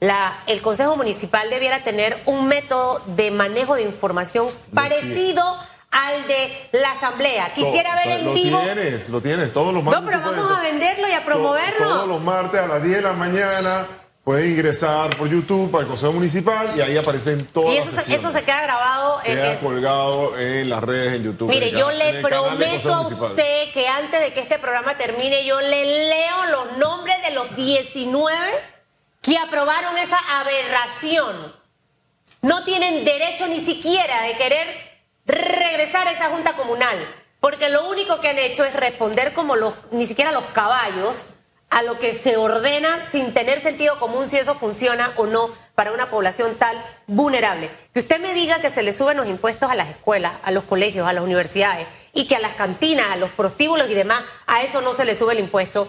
la, 0.00 0.42
el 0.46 0.62
Consejo 0.62 0.96
Municipal 0.96 1.50
debiera 1.50 1.84
tener 1.84 2.20
un 2.26 2.46
método 2.48 3.00
de 3.16 3.30
manejo 3.30 3.74
de 3.76 3.82
información 3.82 4.46
parecido 4.74 5.42
al 5.90 6.26
de 6.28 6.68
la 6.72 6.92
Asamblea. 6.92 7.52
Quisiera 7.54 7.94
ver 7.96 8.18
en 8.18 8.24
lo 8.24 8.32
vivo. 8.32 8.60
tienes, 8.62 9.08
lo 9.08 9.20
tienes, 9.20 9.52
todos 9.52 9.74
los 9.74 9.82
martes. 9.82 10.00
No, 10.02 10.06
pero 10.08 10.22
puedes- 10.22 10.36
vamos 10.38 10.58
a 10.58 10.62
venderlo 10.62 11.08
y 11.08 11.12
a 11.12 11.24
promoverlo. 11.24 11.86
Todos 11.88 12.08
los 12.08 12.20
martes 12.20 12.60
a 12.60 12.66
las 12.66 12.82
10 12.82 12.96
de 12.96 13.02
la 13.02 13.12
mañana 13.12 13.88
pueden 14.22 14.52
ingresar 14.52 15.16
por 15.16 15.28
YouTube 15.28 15.76
el 15.80 15.86
Consejo 15.88 16.12
Municipal 16.12 16.74
y 16.76 16.80
ahí 16.80 16.96
aparecen 16.96 17.46
todas 17.46 17.72
Y 17.72 17.76
las 17.78 17.86
eso, 17.86 17.96
se- 17.96 18.02
sesiones. 18.02 18.24
eso 18.24 18.38
se 18.38 18.44
queda 18.44 18.62
grabado. 18.62 19.20
Queda 19.24 19.52
eh, 19.54 19.58
colgado 19.60 20.38
en 20.38 20.70
las 20.70 20.82
redes 20.84 21.14
en 21.14 21.24
YouTube. 21.24 21.48
Mire, 21.48 21.70
en 21.70 21.76
yo 21.76 21.86
canal- 21.86 22.02
en 22.02 22.14
le 22.14 22.28
prometo 22.28 22.94
a 22.94 23.00
usted 23.00 23.72
que 23.72 23.88
antes 23.88 24.20
de 24.20 24.32
que 24.32 24.40
este 24.40 24.58
programa 24.60 24.96
termine, 24.96 25.44
yo 25.44 25.60
le 25.60 26.08
leo 26.08 26.36
los 26.52 26.76
nombres 26.78 27.16
de 27.26 27.30
los 27.34 27.56
19 27.56 28.36
que 29.22 29.36
aprobaron 29.38 29.98
esa 29.98 30.18
aberración. 30.40 31.52
No 32.42 32.64
tienen 32.64 33.04
derecho 33.04 33.48
ni 33.48 33.60
siquiera 33.60 34.22
de 34.22 34.36
querer 34.36 34.89
regresar 35.30 36.08
a 36.08 36.12
esa 36.12 36.30
junta 36.30 36.54
comunal, 36.54 36.96
porque 37.40 37.68
lo 37.68 37.88
único 37.88 38.20
que 38.20 38.28
han 38.28 38.38
hecho 38.38 38.64
es 38.64 38.74
responder 38.74 39.32
como 39.32 39.56
los, 39.56 39.74
ni 39.92 40.06
siquiera 40.06 40.32
los 40.32 40.44
caballos, 40.46 41.26
a 41.70 41.82
lo 41.82 41.98
que 42.00 42.14
se 42.14 42.36
ordena 42.36 42.88
sin 43.12 43.32
tener 43.32 43.62
sentido 43.62 43.98
común 44.00 44.26
si 44.26 44.36
eso 44.36 44.56
funciona 44.56 45.12
o 45.16 45.26
no 45.26 45.50
para 45.76 45.92
una 45.92 46.10
población 46.10 46.56
tal 46.56 46.76
vulnerable. 47.06 47.70
Que 47.94 48.00
usted 48.00 48.20
me 48.20 48.34
diga 48.34 48.60
que 48.60 48.70
se 48.70 48.82
le 48.82 48.92
suben 48.92 49.16
los 49.16 49.28
impuestos 49.28 49.70
a 49.70 49.76
las 49.76 49.88
escuelas, 49.88 50.32
a 50.42 50.50
los 50.50 50.64
colegios, 50.64 51.06
a 51.06 51.12
las 51.12 51.22
universidades 51.22 51.86
y 52.12 52.26
que 52.26 52.34
a 52.34 52.40
las 52.40 52.54
cantinas, 52.54 53.06
a 53.10 53.16
los 53.16 53.30
prostíbulos 53.30 53.88
y 53.88 53.94
demás, 53.94 54.22
a 54.48 54.62
eso 54.62 54.82
no 54.82 54.94
se 54.94 55.04
le 55.04 55.14
sube 55.14 55.32
el 55.32 55.38
impuesto. 55.38 55.86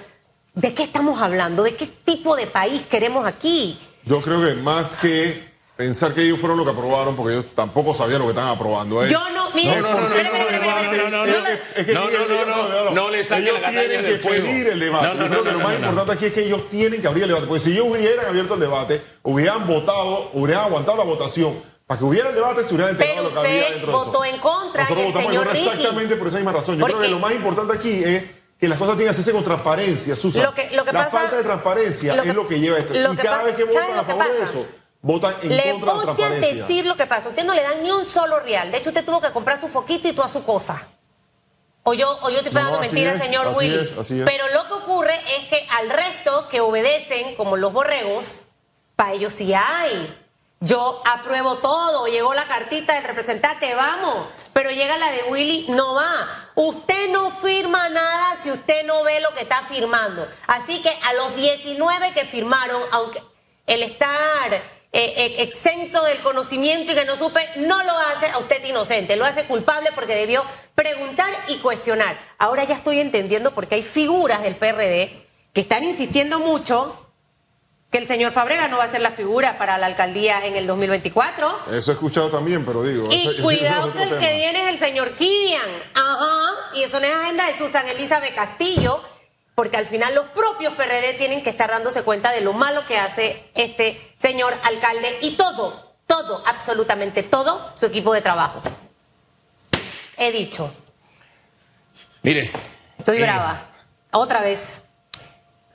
¿De 0.54 0.74
qué 0.76 0.84
estamos 0.84 1.22
hablando? 1.22 1.64
¿De 1.64 1.76
qué 1.76 1.88
tipo 1.88 2.36
de 2.36 2.46
país 2.46 2.84
queremos 2.84 3.26
aquí? 3.26 3.80
Yo 4.06 4.22
creo 4.22 4.46
que 4.46 4.54
más 4.54 4.96
que 4.96 5.51
pensar 5.82 6.14
que 6.14 6.22
ellos 6.24 6.40
fueron 6.40 6.58
los 6.58 6.66
que 6.68 6.72
aprobaron, 6.74 7.16
porque 7.16 7.34
ellos 7.34 7.46
tampoco 7.56 7.94
sabían 7.94 8.20
lo 8.20 8.26
que 8.26 8.32
estaban 8.32 8.52
aprobando. 8.54 9.04
¿eh? 9.04 9.10
Yo 9.10 9.20
no, 9.32 9.50
mire, 9.52 9.82
No, 9.82 9.94
no, 9.94 10.00
no, 10.02 10.10
no, 10.10 10.16
no, 10.16 10.24
no, 10.24 10.32
no, 10.32 11.10
no, 11.10 11.10
no, 11.10 11.26
ellos- 11.26 11.44
no. 11.44 11.50
es 11.50 11.86
que 11.86 11.94
No, 11.94 12.10
ellos- 12.10 12.22
no, 12.30 12.46
no, 12.46 12.86
no. 12.86 12.92
No 12.92 13.10
le 13.10 13.24
saquen 13.24 13.48
ellos 13.48 13.62
la 13.62 13.70
tienen 13.72 14.04
del 14.04 14.22
que 14.22 14.30
pedir 14.30 14.68
el 14.68 14.80
debate. 14.80 15.08
No, 15.08 15.14
no, 15.16 15.24
Yo 15.24 15.30
creo 15.30 15.38
no, 15.40 15.44
que 15.44 15.52
no, 15.52 15.58
lo 15.58 15.64
más 15.64 15.74
no, 15.74 15.80
no. 15.80 15.86
importante 15.88 16.12
aquí 16.14 16.26
es 16.28 16.34
que 16.34 16.46
ellos 16.46 16.70
tienen 16.70 17.02
que 17.02 17.08
abrir 17.08 17.24
el 17.24 17.30
debate. 17.30 17.48
Porque 17.48 17.64
si 17.64 17.72
ellos 17.72 17.86
hubieran 17.90 18.26
abierto 18.28 18.54
el 18.54 18.60
debate, 18.60 19.02
hubieran 19.24 19.66
votado, 19.68 20.30
hubieran 20.34 20.66
aguantado 20.66 20.98
la 20.98 21.04
votación. 21.04 21.62
Para 21.88 21.98
que 22.00 22.06
hubiera 22.06 22.30
el 22.30 22.36
debate, 22.36 22.64
se 22.64 22.74
hubieran 22.74 22.92
enterado 22.92 23.16
Pero 23.16 23.36
lo 23.36 23.42
que 23.42 23.48
había 23.48 23.70
dentro 23.70 23.92
de 23.92 23.98
eso. 23.98 24.06
votó 24.06 24.24
en 24.26 24.38
contra, 24.38 24.84
Nosotros 24.84 25.06
votamos 25.08 25.28
señor 25.28 25.48
exactamente 25.58 26.16
por 26.16 26.28
esa 26.28 26.38
misma 26.38 26.52
razón. 26.54 26.78
Yo 26.78 26.86
creo 26.86 27.00
que 27.02 27.08
lo 27.10 27.20
más 27.20 27.34
importante 27.34 27.74
aquí 27.74 28.04
es 28.04 28.24
que 28.58 28.70
las 28.70 28.78
cosas 28.80 28.96
tienen 28.96 29.08
que 29.08 29.20
hacerse 29.20 29.32
con 29.34 29.44
transparencia, 29.44 30.16
Susan. 30.16 30.44
Lo 30.44 30.54
que- 30.54 30.70
lo 30.76 30.86
que 30.86 30.94
la 30.94 31.00
pasa- 31.00 31.18
falta 31.20 31.36
de 31.38 31.44
transparencia 31.44 32.16
lo 32.16 32.22
que- 32.24 32.30
es 32.30 32.36
lo 32.36 32.48
que 32.48 32.60
lleva 32.60 32.78
a 32.78 32.80
esto. 32.80 32.94
Y 32.94 33.16
cada 33.18 33.44
vez 33.44 33.56
que 33.56 33.64
¿sabe 33.66 33.88
votan 33.88 33.98
a 34.00 34.04
favor 34.06 34.24
de 34.32 34.44
eso, 34.44 34.66
votan 35.02 35.36
en 35.42 35.56
Le 35.56 35.72
contra 35.72 35.94
de 35.94 36.06
la 36.06 36.14
voy 36.14 36.24
a 36.24 36.30
decir 36.30 36.86
lo 36.86 36.96
que 36.96 37.08
pasa. 37.08 37.30
Usted 37.30 37.44
no 37.44 37.54
le 37.54 37.64
dan 37.64 37.82
ni 37.84 37.92
un 37.92 38.06
solo 38.06 38.40
real. 38.40 38.72
De 38.72 38.78
hecho, 38.78 38.90
usted 38.90 39.06
tuvo 39.06 39.22
que 39.22 39.32
comprar 39.32 39.60
su 39.60 39.68
foquito 39.68 40.08
y 40.08 40.14
toda 40.14 40.28
su 40.28 40.44
cosa. 40.44 40.88
O 41.84 41.94
yo, 41.94 42.12
o 42.22 42.30
yo 42.30 42.38
estoy 42.38 42.52
pegando 42.52 42.74
no, 42.74 42.82
mentiras, 42.82 43.16
es, 43.16 43.24
señor 43.24 43.48
así 43.48 43.58
Willy. 43.58 43.80
es, 43.80 43.98
así 43.98 44.20
es. 44.20 44.26
Pero 44.26 44.48
lo 44.54 44.68
que 44.68 44.74
ocurre 44.74 45.14
es 45.14 45.48
que 45.48 45.68
al 45.72 45.90
resto 45.90 46.48
que 46.48 46.62
obedecen, 46.62 47.36
como 47.36 47.58
los 47.58 47.74
borregos, 47.74 48.44
para 48.96 49.14
ellos 49.14 49.34
sí 49.34 49.52
hay. 49.54 50.18
Yo 50.60 51.02
apruebo 51.12 51.58
todo, 51.58 52.06
llegó 52.06 52.36
la 52.36 52.44
cartita 52.44 52.94
del 52.94 53.04
representante, 53.06 53.74
vamos, 53.74 54.28
pero 54.54 54.70
llega 54.70 54.96
la 55.00 55.10
de 55.10 55.24
Willy, 55.30 55.66
no 55.70 55.96
va. 55.96 56.52
Usted 56.54 57.10
no 57.10 57.32
firma 57.32 57.90
nada 57.90 58.36
si 58.36 58.52
usted 58.52 58.86
no 58.86 59.04
ve 59.04 59.20
lo 59.22 59.34
que 59.34 59.42
está 59.42 59.64
firmando. 59.64 60.28
Así 60.46 60.84
que 60.84 60.90
a 60.90 61.14
los 61.14 61.36
19 61.36 62.14
que 62.14 62.26
firmaron, 62.26 62.84
aunque 62.92 63.24
el 63.66 63.82
estar 63.82 64.62
eh, 64.94 65.14
eh, 65.16 65.36
exento 65.44 66.04
del 66.04 66.18
conocimiento 66.20 66.92
y 66.92 66.96
que 66.96 67.06
no 67.06 67.16
supe, 67.16 67.40
no 67.58 67.82
lo 67.84 67.98
hace 67.98 68.28
a 68.28 68.38
usted 68.40 68.64
inocente, 68.66 69.16
lo 69.16 69.24
hace 69.26 69.46
culpable 69.46 69.90
porque 69.96 70.16
debió 70.16 70.44
preguntar 70.76 71.32
y 71.48 71.58
cuestionar. 71.60 72.20
Ahora 72.38 72.64
ya 72.66 72.76
estoy 72.76 73.00
entendiendo 73.00 73.54
porque 73.56 73.76
hay 73.76 73.84
figuras 73.84 74.42
del 74.44 74.56
PRD 74.56 75.26
que 75.54 75.62
están 75.62 75.84
insistiendo 75.84 76.40
mucho 76.40 76.98
que 77.90 77.98
el 77.98 78.08
señor 78.08 78.32
Fabrega 78.32 78.70
no 78.70 78.78
va 78.78 78.86
a 78.86 78.92
ser 78.92 79.02
la 79.02 79.12
figura 79.12 79.58
para 79.58 79.78
la 79.78 79.86
alcaldía 79.86 80.46
en 80.46 80.56
el 80.56 80.66
2024. 80.66 81.74
Eso 81.74 81.92
he 81.92 81.94
escuchado 81.94 82.30
también, 82.30 82.66
pero 82.66 82.84
digo. 82.84 83.08
Y 83.12 83.16
ese- 83.16 83.32
ese 83.32 83.42
cuidado 83.42 83.88
es 83.90 83.94
que 83.96 84.04
el 84.04 84.20
que 84.20 84.36
viene 84.36 84.64
es 84.64 84.70
el 84.70 84.80
señor 84.80 85.16
Kivian. 85.16 85.70
Ajá. 85.94 86.52
Y 86.74 86.84
eso 86.84 87.00
no 87.02 87.06
es 87.06 87.14
agenda 87.14 87.48
de 87.48 87.58
Susan 87.58 87.86
Elizabeth 87.90 88.34
Castillo, 88.34 89.04
porque 89.62 89.78
al 89.78 89.86
final 89.86 90.16
los 90.16 90.26
propios 90.30 90.74
PRD 90.74 91.14
tienen 91.20 91.44
que 91.44 91.52
estar 91.52 91.70
dándose 91.70 92.02
cuenta 92.02 92.32
de 92.32 92.42
lo 92.42 92.52
malo 92.52 92.84
que 92.88 92.98
hace 92.98 93.44
este 93.54 94.02
señor 94.16 94.56
alcalde 94.64 95.20
y 95.22 95.38
todo, 95.38 95.94
todo, 96.08 96.44
absolutamente 96.48 97.22
todo 97.22 97.72
su 97.76 97.86
equipo 97.86 98.12
de 98.12 98.22
trabajo. 98.22 98.64
He 100.18 100.32
dicho. 100.32 100.74
Mire. 102.24 102.50
Estoy 102.98 103.18
eh, 103.18 103.22
brava. 103.22 103.70
Otra 104.10 104.42
vez. 104.42 104.82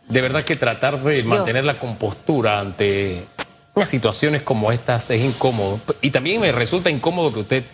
De 0.08 0.20
verdad 0.20 0.42
que 0.42 0.56
tratar 0.56 1.00
de 1.00 1.22
mantener 1.22 1.62
la 1.62 1.78
compostura 1.78 2.58
ante 2.58 3.28
situaciones 3.86 4.42
como 4.42 4.72
estas 4.72 5.08
es 5.10 5.24
incómodo. 5.24 5.80
Y 6.00 6.10
también 6.10 6.40
me 6.40 6.50
resulta 6.50 6.90
incómodo 6.90 7.32
que 7.32 7.38
usted 7.38 7.64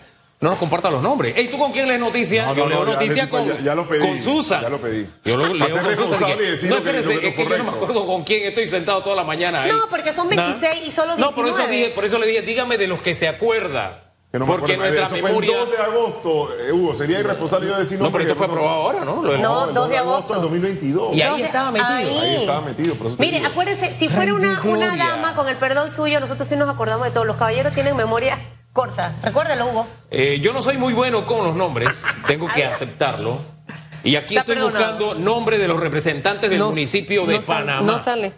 no 0.41 0.49
nos 0.49 0.59
comparta 0.59 0.91
los 0.91 1.01
nombres. 1.01 1.35
Ey, 1.37 1.47
¿tú 1.47 1.57
con 1.57 1.71
quién 1.71 1.87
lees 1.87 1.99
noticias? 1.99 2.45
No, 2.47 2.53
Yo 2.55 2.63
no, 2.65 2.69
leo 2.69 2.85
no, 2.85 2.93
noticias 2.93 3.27
con, 3.29 3.47
ya- 3.47 3.59
ya 3.59 3.75
lo 3.75 3.87
pedí, 3.87 3.99
con 4.05 4.19
Susan. 4.21 4.61
ya 4.61 4.69
lo 4.69 4.81
pedí. 4.81 5.07
Yo 5.23 5.37
lo 5.37 5.45
leo 5.47 5.57
con 5.59 5.67
Susan. 5.69 5.85
responsable 5.85 6.33
y 6.33 6.37
que- 6.37 6.51
decir 6.51 6.69
no, 6.69 6.75
lo 6.77 6.83
que 6.83 6.89
es 6.89 7.35
que 7.35 7.43
yo 7.49 7.57
no 7.57 7.63
me 7.63 7.69
acuerdo 7.69 8.05
con 8.05 8.23
quién 8.25 8.43
estoy 8.47 8.67
sentado 8.67 9.01
toda 9.03 9.15
la 9.15 9.23
mañana 9.23 9.63
ahí. 9.63 9.71
No, 9.71 9.87
porque 9.89 10.11
son 10.11 10.27
26 10.27 10.87
y 10.87 10.91
solo 10.91 11.15
No, 11.17 11.31
por 11.31 11.45
eso, 11.45 11.55
19. 11.57 11.71
dije, 11.77 11.89
por 11.91 12.03
eso 12.05 12.19
le 12.19 12.27
dije, 12.27 12.41
dígame 12.41 12.77
de 12.77 12.87
los 12.87 13.01
que 13.01 13.15
se 13.15 13.27
acuerda. 13.29 14.01
Que 14.33 14.39
no 14.39 14.47
me 14.47 14.51
porque 14.53 14.73
acuerdo, 14.73 14.93
nuestra 14.95 15.17
eso 15.17 15.25
memoria... 15.27 15.51
Fue 15.51 15.59
el 15.61 15.69
2 15.69 15.77
de 15.77 15.83
agosto, 15.83 16.49
eh, 16.67 16.71
Hugo. 16.71 16.95
Sería 16.95 17.19
irresponsable 17.19 17.67
yo 17.67 17.77
decir 17.77 17.99
No, 17.99 18.05
pero 18.05 18.11
porque 18.13 18.23
esto 18.31 18.35
fue 18.35 18.47
no- 18.47 18.53
aprobado 18.53 18.81
ahora, 18.81 19.05
¿no? 19.05 19.21
Lo 19.21 19.37
No, 19.37 19.67
el 19.69 19.73
2 19.75 19.89
de 19.89 19.97
agosto. 19.99 20.33
del 20.33 20.41
2022. 20.41 21.15
Y 21.15 21.21
ahí 21.21 21.41
estaba 21.43 21.69
metido. 21.69 21.87
Ahí 22.19 22.35
estaba 22.37 22.61
metido, 22.61 22.95
por 22.95 23.07
eso 23.07 23.17
te 23.17 23.21
Mire, 23.23 23.37
digo. 23.37 23.49
acuérdese, 23.51 23.93
si 23.93 24.09
fuera 24.09 24.33
una, 24.33 24.59
una 24.65 24.97
dama, 24.97 25.35
con 25.35 25.47
el 25.47 25.55
perdón 25.55 25.91
suyo, 25.91 26.19
nosotros 26.19 26.47
sí 26.47 26.55
nos 26.55 26.67
acordamos 26.67 27.05
de 27.05 27.11
todos. 27.11 27.27
Los 27.27 27.37
caballeros 27.37 27.73
tienen 27.75 27.95
memoria 27.95 28.39
corta. 28.73 29.15
Recuérdelo, 29.21 29.67
Hugo. 29.67 29.87
Eh, 30.11 30.39
yo 30.41 30.51
no 30.51 30.61
soy 30.61 30.77
muy 30.77 30.93
bueno 30.93 31.25
con 31.25 31.43
los 31.45 31.55
nombres, 31.55 32.03
tengo 32.27 32.47
que 32.47 32.65
aceptarlo. 32.65 33.39
Y 34.03 34.15
aquí 34.17 34.35
Está 34.35 34.41
estoy 34.51 34.55
perdonado. 34.55 34.97
buscando 34.97 35.15
nombres 35.15 35.59
de 35.59 35.67
los 35.67 35.79
representantes 35.79 36.49
del 36.49 36.59
No- 36.59 36.69
municipio 36.69 37.25
de 37.25 37.35
no 37.37 37.41
sale, 37.41 37.65
Panamá. 37.65 37.91
No 37.91 38.03
sale. 38.03 38.33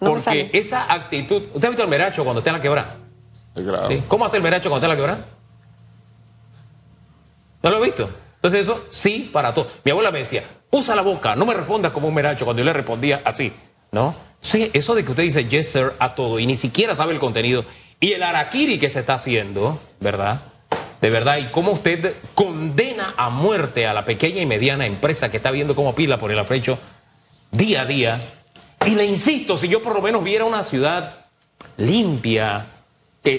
No 0.00 0.08
me 0.08 0.08
porque 0.08 0.20
sale. 0.22 0.50
esa 0.52 0.92
actitud. 0.92 1.42
¿Usted 1.54 1.64
ha 1.64 1.68
visto 1.68 1.82
el 1.84 1.88
meracho 1.88 2.24
cuando 2.24 2.40
está 2.40 2.50
en 2.50 2.56
la 2.56 2.62
quebrada? 2.62 2.96
Claro. 3.54 3.88
¿Sí? 3.88 4.02
¿Cómo 4.08 4.24
hace 4.24 4.38
el 4.38 4.42
meracho 4.42 4.68
cuando 4.68 4.84
está 4.84 4.86
en 4.86 4.90
la 4.90 4.96
quebrada? 4.96 5.26
¿No 7.62 7.70
lo 7.70 7.78
he 7.78 7.84
visto? 7.86 8.08
Entonces 8.36 8.60
eso 8.62 8.84
sí 8.90 9.30
para 9.32 9.54
todo. 9.54 9.68
Mi 9.84 9.90
abuela 9.92 10.10
me 10.10 10.20
decía, 10.20 10.44
usa 10.70 10.94
la 10.94 11.02
boca, 11.02 11.34
no 11.36 11.46
me 11.46 11.54
respondas 11.54 11.92
como 11.92 12.08
un 12.08 12.14
meracho 12.14 12.44
cuando 12.44 12.60
yo 12.60 12.64
le 12.64 12.72
respondía 12.72 13.22
así, 13.24 13.52
¿no? 13.92 14.14
Sí, 14.40 14.70
eso 14.74 14.94
de 14.94 15.04
que 15.04 15.10
usted 15.10 15.22
dice 15.24 15.46
yes 15.48 15.72
sir 15.72 15.92
a 15.98 16.14
todo 16.14 16.38
y 16.38 16.46
ni 16.46 16.56
siquiera 16.56 16.94
sabe 16.94 17.12
el 17.14 17.18
contenido 17.18 17.64
y 18.00 18.12
el 18.12 18.22
araquiri 18.22 18.78
que 18.78 18.90
se 18.90 19.00
está 19.00 19.14
haciendo, 19.14 19.80
¿verdad? 20.00 20.42
De 21.00 21.10
verdad, 21.10 21.38
y 21.38 21.46
cómo 21.46 21.72
usted 21.72 22.16
condena 22.34 23.14
a 23.16 23.30
muerte 23.30 23.86
a 23.86 23.94
la 23.94 24.04
pequeña 24.04 24.42
y 24.42 24.46
mediana 24.46 24.86
empresa 24.86 25.30
que 25.30 25.38
está 25.38 25.50
viendo 25.50 25.74
cómo 25.74 25.94
pila 25.94 26.18
por 26.18 26.30
el 26.30 26.38
afrecho 26.38 26.78
día 27.50 27.82
a 27.82 27.86
día. 27.86 28.20
Y 28.84 28.90
le 28.90 29.04
insisto, 29.04 29.56
si 29.56 29.68
yo 29.68 29.82
por 29.82 29.94
lo 29.94 30.02
menos 30.02 30.22
viera 30.24 30.44
una 30.44 30.62
ciudad 30.62 31.26
limpia, 31.76 32.66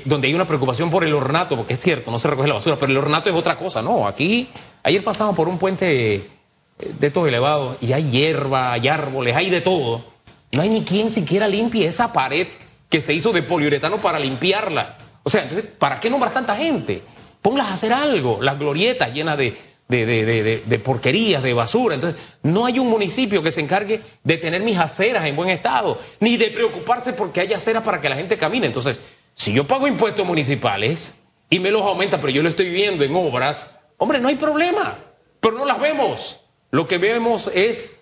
donde 0.05 0.27
hay 0.27 0.33
una 0.33 0.45
preocupación 0.45 0.89
por 0.89 1.03
el 1.03 1.13
ornato, 1.13 1.55
porque 1.55 1.73
es 1.73 1.81
cierto, 1.81 2.11
no 2.11 2.19
se 2.19 2.27
recoge 2.27 2.47
la 2.47 2.55
basura, 2.55 2.77
pero 2.79 2.91
el 2.91 2.97
ornato 2.97 3.29
es 3.29 3.35
otra 3.35 3.55
cosa, 3.55 3.81
¿no? 3.81 4.07
Aquí, 4.07 4.49
ayer 4.83 5.03
pasamos 5.03 5.35
por 5.35 5.47
un 5.47 5.57
puente 5.57 6.15
eh, 6.15 6.29
de 6.77 7.07
estos 7.07 7.27
elevados 7.27 7.77
y 7.79 7.93
hay 7.93 8.09
hierba, 8.09 8.73
hay 8.73 8.87
árboles, 8.87 9.35
hay 9.35 9.49
de 9.49 9.61
todo. 9.61 10.03
No 10.51 10.61
hay 10.61 10.69
ni 10.69 10.83
quien 10.83 11.09
siquiera 11.09 11.47
limpie 11.47 11.85
esa 11.85 12.11
pared 12.11 12.47
que 12.89 13.01
se 13.01 13.13
hizo 13.13 13.31
de 13.33 13.41
poliuretano 13.41 13.97
para 13.97 14.19
limpiarla. 14.19 14.97
O 15.23 15.29
sea, 15.29 15.43
entonces, 15.43 15.69
¿para 15.77 15.99
qué 15.99 16.09
nombrar 16.09 16.31
tanta 16.33 16.55
gente? 16.55 17.01
Ponlas 17.41 17.67
a 17.67 17.73
hacer 17.73 17.93
algo, 17.93 18.39
las 18.41 18.57
glorietas 18.57 19.13
llenas 19.13 19.37
de- 19.37 19.57
de- 19.89 20.05
de- 20.05 20.63
de 20.65 20.79
porquerías, 20.79 21.41
de 21.43 21.53
basura. 21.53 21.95
Entonces, 21.95 22.21
no 22.43 22.65
hay 22.65 22.77
un 22.79 22.89
municipio 22.89 23.41
que 23.43 23.51
se 23.51 23.61
encargue 23.61 24.01
de 24.23 24.37
tener 24.37 24.61
mis 24.61 24.77
aceras 24.77 25.25
en 25.25 25.35
buen 25.35 25.49
estado, 25.49 25.99
ni 26.19 26.35
de 26.37 26.49
preocuparse 26.49 27.13
porque 27.13 27.39
haya 27.41 27.57
aceras 27.57 27.83
para 27.83 28.01
que 28.01 28.09
la 28.09 28.15
gente 28.15 28.37
camine. 28.37 28.67
Entonces, 28.67 28.99
si 29.33 29.53
yo 29.53 29.65
pago 29.67 29.87
impuestos 29.87 30.25
municipales 30.25 31.15
y 31.49 31.59
me 31.59 31.71
los 31.71 31.81
aumenta, 31.83 32.19
pero 32.19 32.31
yo 32.31 32.43
lo 32.43 32.49
estoy 32.49 32.69
viendo 32.69 33.03
en 33.03 33.15
obras, 33.15 33.69
hombre, 33.97 34.19
no 34.19 34.27
hay 34.27 34.35
problema, 34.35 34.97
pero 35.39 35.57
no 35.57 35.63
las 35.65 35.79
vemos. 35.79 36.39
Lo 36.71 36.85
que 36.87 36.97
vemos 36.97 37.49
es 37.53 37.95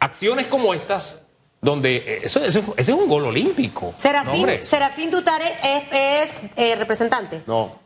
acciones 0.00 0.46
como 0.46 0.74
estas, 0.74 1.22
donde 1.64 1.96
eh, 1.96 2.20
eso, 2.24 2.44
eso- 2.44 2.74
ese 2.76 2.92
es 2.92 2.98
un 2.98 3.08
gol 3.08 3.24
olímpico. 3.26 3.86
No, 3.92 3.98
Serafín, 3.98 4.34
hombre. 4.34 4.62
Serafín 4.62 5.10
Dutare 5.10 5.44
es, 5.46 5.82
es, 5.92 6.30
eh, 6.56 6.76
representante. 6.76 7.42
No. 7.46 7.78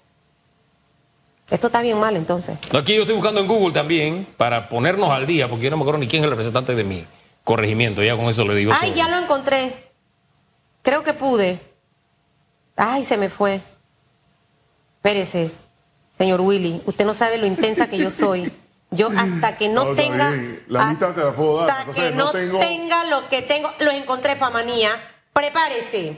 Esto 1.50 1.68
está 1.68 1.80
bien 1.80 1.98
mal, 1.98 2.14
entonces. 2.16 2.58
Aquí 2.78 2.94
yo 2.94 3.02
estoy 3.02 3.14
buscando 3.14 3.40
en 3.40 3.46
Google 3.46 3.72
también 3.72 4.26
para 4.36 4.68
ponernos 4.68 5.10
al 5.10 5.26
día, 5.26 5.48
porque 5.48 5.64
yo 5.64 5.70
no 5.70 5.76
me 5.78 5.82
acuerdo 5.82 6.00
ni 6.00 6.06
quién 6.08 6.20
es 6.22 6.24
el 6.24 6.30
representante 6.30 6.74
de 6.74 6.84
mi 6.84 7.06
corregimiento. 7.44 8.02
Ya 8.02 8.16
con 8.16 8.26
eso 8.26 8.44
le 8.44 8.54
digo. 8.54 8.72
Ay, 8.78 8.90
todo. 8.90 8.98
ya 8.98 9.08
lo 9.08 9.16
encontré. 9.24 9.88
Creo 10.82 11.02
que 11.02 11.14
pude. 11.14 11.60
Ay, 12.76 13.04
se 13.04 13.16
me 13.16 13.28
fue. 13.30 13.62
Espérese, 14.96 15.52
señor 16.16 16.40
Willy. 16.42 16.82
Usted 16.84 17.06
no 17.06 17.14
sabe 17.14 17.38
lo 17.38 17.46
intensa 17.46 17.88
que 17.88 17.96
yo 17.98 18.10
soy. 18.10 18.52
Yo 18.90 19.08
hasta 19.16 19.56
que 19.58 19.68
no, 19.68 19.94
tenga. 19.94 20.30
bien. 20.30 20.64
La 20.68 20.86
lista 20.88 21.14
te 21.14 21.22
la 21.22 21.32
puedo 21.32 21.58
dar. 21.66 21.70
Hasta 21.70 21.80
Entonces, 21.82 22.04
que 22.10 22.16
no 22.16 22.24
no 22.24 22.30
tengo- 22.32 22.58
tenga 22.60 23.04
lo 23.04 23.28
que 23.28 23.42
tengo. 23.42 23.70
Los 23.80 23.94
encontré, 23.94 24.34
Famanía. 24.36 24.90
Prepárese. 25.32 26.16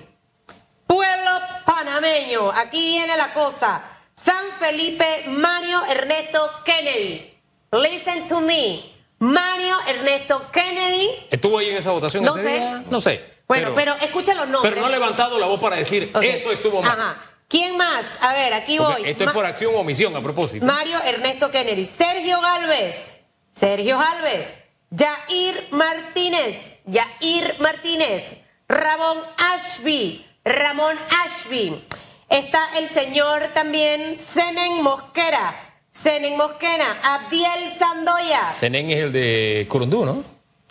Pueblo 0.87 1.31
panameño. 1.67 2.51
Aquí 2.53 2.79
viene 2.87 3.17
la 3.17 3.33
cosa. 3.33 3.83
San 4.15 4.45
Felipe, 4.59 5.25
Mario 5.29 5.83
Ernesto 5.91 6.51
Kennedy. 6.65 7.35
Listen 7.73 8.27
to 8.27 8.41
me. 8.41 8.85
Mario 9.19 9.77
Ernesto 9.89 10.51
Kennedy. 10.51 11.11
¿Estuvo 11.31 11.59
ahí 11.59 11.71
en 11.71 11.77
esa 11.77 11.91
votación 11.91 12.25
No 12.25 12.37
ese 12.37 12.43
sé. 12.49 12.55
día? 12.55 12.85
No 12.91 13.01
sé. 13.01 13.25
Bueno, 13.47 13.73
pero, 13.75 13.95
escucha 14.01 14.33
los 14.35 14.49
nombres. 14.49 14.73
Pero 14.73 14.81
no 14.81 14.87
ha 14.87 14.91
levantado 14.91 15.39
la 15.39 15.47
voz 15.47 15.61
para 15.61 15.77
decir, 15.77 16.11
eso 16.23 16.53
estuvo 16.53 16.81
mal. 16.83 16.91
Ajá. 16.99 17.17
¿Quién 17.51 17.77
más? 17.77 18.05
A 18.21 18.33
ver, 18.33 18.55
aquí 18.55 18.79
Porque 18.79 19.03
voy. 19.03 19.11
Esto 19.11 19.25
es 19.25 19.33
por 19.33 19.45
acción 19.45 19.75
o 19.75 19.81
omisión, 19.81 20.15
a 20.15 20.23
propósito. 20.23 20.65
Mario 20.65 20.99
Ernesto 21.05 21.51
Kennedy. 21.51 21.85
Sergio 21.85 22.41
Galvez. 22.41 23.17
Sergio 23.51 23.99
Galvez. 23.99 24.55
Yair 24.91 25.67
Martínez. 25.73 26.79
Yair 26.87 27.57
Martínez. 27.59 28.37
Ramón 28.69 29.19
Ashby. 29.53 30.25
Ramón 30.45 30.97
Ashby. 31.25 31.85
Está 32.29 32.61
el 32.79 32.89
señor 32.89 33.49
también 33.49 34.17
Senen 34.17 34.81
Mosquera. 34.81 35.83
Senen 35.91 36.37
Mosquera. 36.37 37.01
Abdiel 37.03 37.69
Sandoya. 37.77 38.55
Senén 38.55 38.91
es 38.91 38.99
el 39.03 39.13
de 39.13 39.67
Curundú, 39.69 40.05
¿no? 40.05 40.23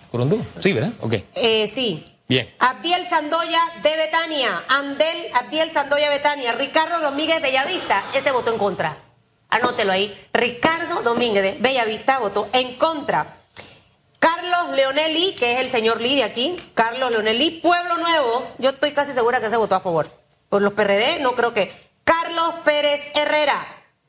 Curundú. 0.10 0.42
Sí, 0.62 0.72
¿verdad? 0.72 0.94
Ok. 1.02 1.16
Eh, 1.36 1.68
sí. 1.68 2.16
Bien. 2.30 2.54
Abdiel 2.60 3.08
Sandoya 3.08 3.60
de 3.82 3.98
Betania. 3.98 4.64
Andel 4.68 5.32
Abdiel 5.34 5.72
Sandoya 5.72 6.12
Betania. 6.12 6.52
Ricardo 6.52 7.00
Domínguez 7.02 7.42
Bellavista. 7.42 8.04
Ese 8.14 8.30
votó 8.30 8.52
en 8.52 8.60
contra. 8.60 8.98
Anótelo 9.50 9.92
ahí. 9.92 10.16
Ricardo 10.32 11.02
Domínguez 11.02 11.42
de 11.42 11.58
Bellavista 11.60 12.20
votó 12.20 12.48
en 12.54 12.78
contra. 12.78 13.38
Carlos 14.20 14.76
Leonelli, 14.76 15.34
que 15.34 15.54
es 15.54 15.62
el 15.62 15.72
señor 15.72 16.02
Lee 16.02 16.18
de 16.18 16.24
aquí, 16.24 16.56
Carlos 16.76 17.10
Leonelli, 17.10 17.62
Pueblo 17.62 17.98
Nuevo, 17.98 18.52
yo 18.60 18.72
estoy 18.72 18.92
casi 18.92 19.14
segura 19.14 19.40
que 19.40 19.50
se 19.50 19.58
votó 19.58 19.76
a 19.76 19.80
favor. 19.80 20.12
Por 20.50 20.62
los 20.62 20.74
PRD, 20.74 21.20
no 21.22 21.34
creo 21.34 21.54
que. 21.54 21.74
Carlos 22.04 22.56
Pérez 22.64 23.02
Herrera, 23.16 23.66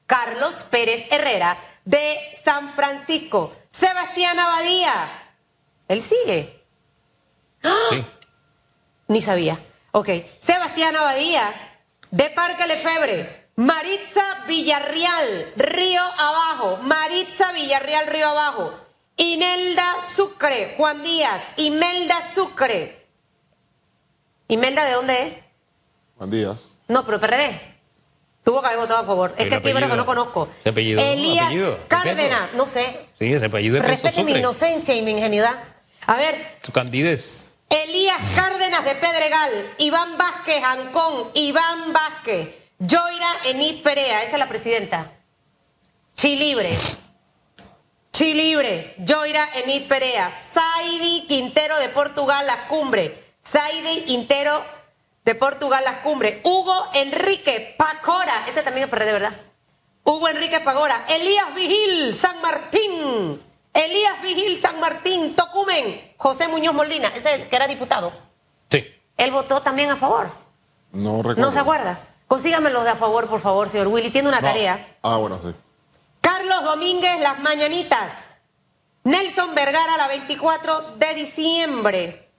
Carlos 0.06 0.64
Pérez 0.64 1.06
Herrera, 1.11 1.56
de 1.87 2.18
San 2.38 2.74
Francisco. 2.74 3.52
Sebastián 3.70 4.38
Abadía, 4.38 5.33
él 5.88 6.02
sigue. 6.02 6.60
Sí. 7.62 8.05
Ni 9.09 9.23
sabía. 9.23 9.59
Ok. 9.92 10.09
Sebastián 10.38 10.94
Abadía, 10.96 11.53
de 12.11 12.31
Parque 12.31 12.66
Lefebre. 12.66 13.40
Maritza 13.57 14.23
Villarreal, 14.46 15.53
Río 15.57 16.03
Abajo. 16.03 16.79
Maritza 16.83 17.53
Villarreal, 17.53 18.07
Río 18.07 18.29
Abajo. 18.29 18.73
Inelda 19.16 20.01
Sucre, 20.01 20.75
Juan 20.77 21.03
Díaz. 21.03 21.49
Imelda 21.57 22.20
Sucre. 22.23 23.07
¿Imelda 24.49 24.85
de 24.85 24.92
dónde 24.92 25.23
es? 25.23 25.35
Juan 26.16 26.31
Díaz. 26.31 26.79
No, 26.88 27.05
pero 27.05 27.20
PRD. 27.20 27.61
Tuvo 28.42 28.62
que 28.62 28.68
haber 28.68 28.81
votado 28.81 29.01
a 29.01 29.05
favor. 29.05 29.35
Es 29.37 29.46
que 29.49 29.73
bueno 29.73 29.88
que 29.90 29.96
no 29.96 30.07
conozco. 30.07 30.49
¿Ese 30.61 30.70
apellido? 30.70 31.03
Elías 31.03 31.46
¿Apellido? 31.46 31.70
¿De 31.73 31.87
Cárdenas, 31.88 32.55
no 32.55 32.66
sé. 32.66 33.09
Sí, 33.18 33.33
ese 33.33 33.46
apellido 33.46 33.79
peso 33.81 33.88
Respete 33.88 34.25
mi 34.25 34.33
inocencia 34.33 34.94
y 34.94 35.03
mi 35.03 35.11
ingenuidad. 35.11 35.62
A 36.07 36.16
ver, 36.16 36.57
Su 36.62 36.73
candidez. 36.73 37.49
Elías 37.70 38.18
Cárdenas 38.35 38.85
de 38.85 38.96
Pedregal, 38.96 39.74
Iván 39.78 40.18
Vázquez 40.18 40.62
Ancón, 40.64 41.30
Iván 41.35 41.92
Vázquez, 41.92 42.56
Joira 42.78 43.30
Enid 43.44 43.83
Perea, 43.83 44.22
esa 44.22 44.33
es 44.33 44.38
la 44.38 44.48
presidenta. 44.48 45.12
Chilibre. 46.16 46.76
Chilibre, 48.12 48.96
Joira 49.06 49.48
Enid 49.54 49.87
Perea, 49.88 50.30
Saidi 50.30 51.26
Quintero 51.28 51.78
de 51.78 51.88
Portugal, 51.88 52.44
Las 52.46 52.66
Cumbres, 52.68 53.12
Saidi 53.40 54.02
Quintero 54.04 54.62
de 55.24 55.35
Portugal, 55.37 55.83
Las 55.85 55.98
Cumbres, 55.98 56.38
Hugo 56.42 56.74
Enrique 56.94 57.76
Pacora, 57.78 58.44
ese 58.48 58.62
también 58.62 58.85
es 58.87 58.90
PRD, 58.90 59.12
¿verdad? 59.12 59.40
Hugo 60.02 60.28
Enrique 60.28 60.61
Pagora, 60.61 61.04
Elías 61.09 61.54
Vigil, 61.54 62.14
San 62.16 62.42
Martín, 62.42 63.40
Elías 63.72 64.20
Vigil, 64.22 64.61
San 64.61 64.80
Martín, 64.80 65.35
Tocumen, 65.37 66.12
José 66.16 66.48
Muñoz 66.48 66.74
Molina, 66.74 67.09
ese 67.14 67.48
que 67.48 67.56
era 67.56 67.66
diputado. 67.66 68.12
Sí. 68.70 68.85
Él 69.16 69.30
votó 69.30 69.61
también 69.62 69.90
a 69.90 69.96
favor. 69.96 70.33
No 70.92 71.18
recuerdo. 71.18 71.42
¿No 71.42 71.52
se 71.52 71.59
acuerda? 71.61 72.00
Consígame 72.26 72.70
los 72.70 72.85
de 72.85 72.90
a 72.90 72.96
favor, 72.96 73.28
por 73.28 73.40
favor, 73.40 73.68
señor 73.68 73.88
Willy. 73.88 74.11
Tiene 74.11 74.28
una 74.28 74.40
No. 74.40 74.46
tarea. 74.48 74.96
Ah, 75.02 75.16
bueno, 75.16 75.40
sí. 75.42 75.54
Carlos 76.20 76.64
Domínguez, 76.64 77.20
Las 77.20 77.38
Mañanitas. 77.40 78.37
Nelson 79.04 79.54
Vergara, 79.54 79.96
la 79.96 80.09
24 80.09 80.80
de 80.96 81.14
diciembre. 81.14 82.30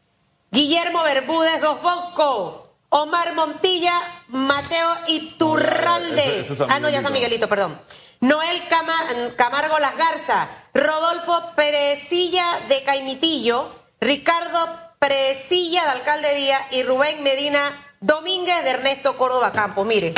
Guillermo 0.51 1.01
Bermúdez, 1.03 1.61
Dos 1.61 1.81
Bosco. 1.81 2.57
Omar 2.89 3.33
Montilla, 3.35 3.93
Mateo 4.27 4.89
Iturralde. 5.07 6.21
Ese- 6.23 6.39
ese 6.41 6.53
es 6.53 6.57
San 6.59 6.71
ah, 6.71 6.79
no, 6.79 6.89
ya 6.89 7.01
San 7.01 7.13
Miguelito. 7.13 7.47
Perdón. 7.47 7.81
Noel 8.19 8.67
Cama- 8.67 9.33
Camargo 9.37 9.79
Las 9.79 9.95
Garzas. 9.95 10.47
Rodolfo 10.73 11.51
Perecilla 11.55 12.45
de 12.69 12.83
Caimitillo. 12.83 13.73
Ricardo 13.99 14.69
Perecilla 14.99 15.83
de 15.83 15.89
Alcalde 15.91 16.35
Díaz. 16.35 16.61
Y 16.71 16.83
Rubén 16.83 17.23
Medina 17.23 17.93
Domínguez 17.99 18.63
de 18.63 18.69
Ernesto 18.71 19.17
Córdoba 19.17 19.51
Campo. 19.51 19.83
Mire. 19.85 20.13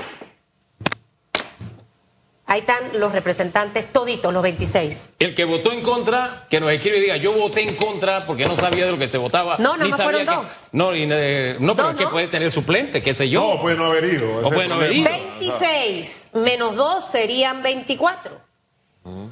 Ahí 2.45 2.59
están 2.59 2.99
los 2.99 3.13
representantes 3.13 3.91
toditos, 3.91 4.31
los 4.31 4.43
26. 4.43 5.05
El 5.17 5.33
que 5.33 5.43
votó 5.45 5.71
en 5.71 5.81
contra, 5.81 6.45
que 6.49 6.59
nos 6.59 6.71
escribe 6.71 6.97
y 6.97 7.01
diga, 7.01 7.17
yo 7.17 7.31
voté 7.33 7.61
en 7.63 7.73
contra 7.75 8.27
porque 8.27 8.45
no 8.45 8.55
sabía 8.57 8.85
de 8.85 8.91
lo 8.91 8.97
que 8.99 9.07
se 9.07 9.17
votaba. 9.17 9.55
No, 9.57 9.71
nada 9.71 9.85
ni 9.85 9.89
más 9.89 9.97
sabía 9.97 10.19
fueron 10.19 10.27
que- 10.27 10.47
dos. 10.49 10.57
No, 10.73 10.93
y, 10.95 11.07
eh, 11.09 11.55
no, 11.59 11.75
pero 11.75 11.87
Dos, 11.87 11.93
es 11.93 11.97
que 11.99 12.03
¿no? 12.03 12.11
puede 12.11 12.27
tener 12.27 12.51
suplente, 12.51 13.01
qué 13.01 13.15
sé 13.15 13.27
yo. 13.29 13.55
No, 13.55 13.61
puede 13.61 13.77
no 13.77 13.85
haber 13.85 14.03
ido. 14.05 14.41
el 14.41 14.53
puede 14.53 14.67
no 14.67 14.75
haber 14.75 14.91
ido. 14.91 15.09
26 15.09 16.29
menos 16.33 16.75
2 16.75 17.03
serían 17.09 17.63
24. 17.63 18.39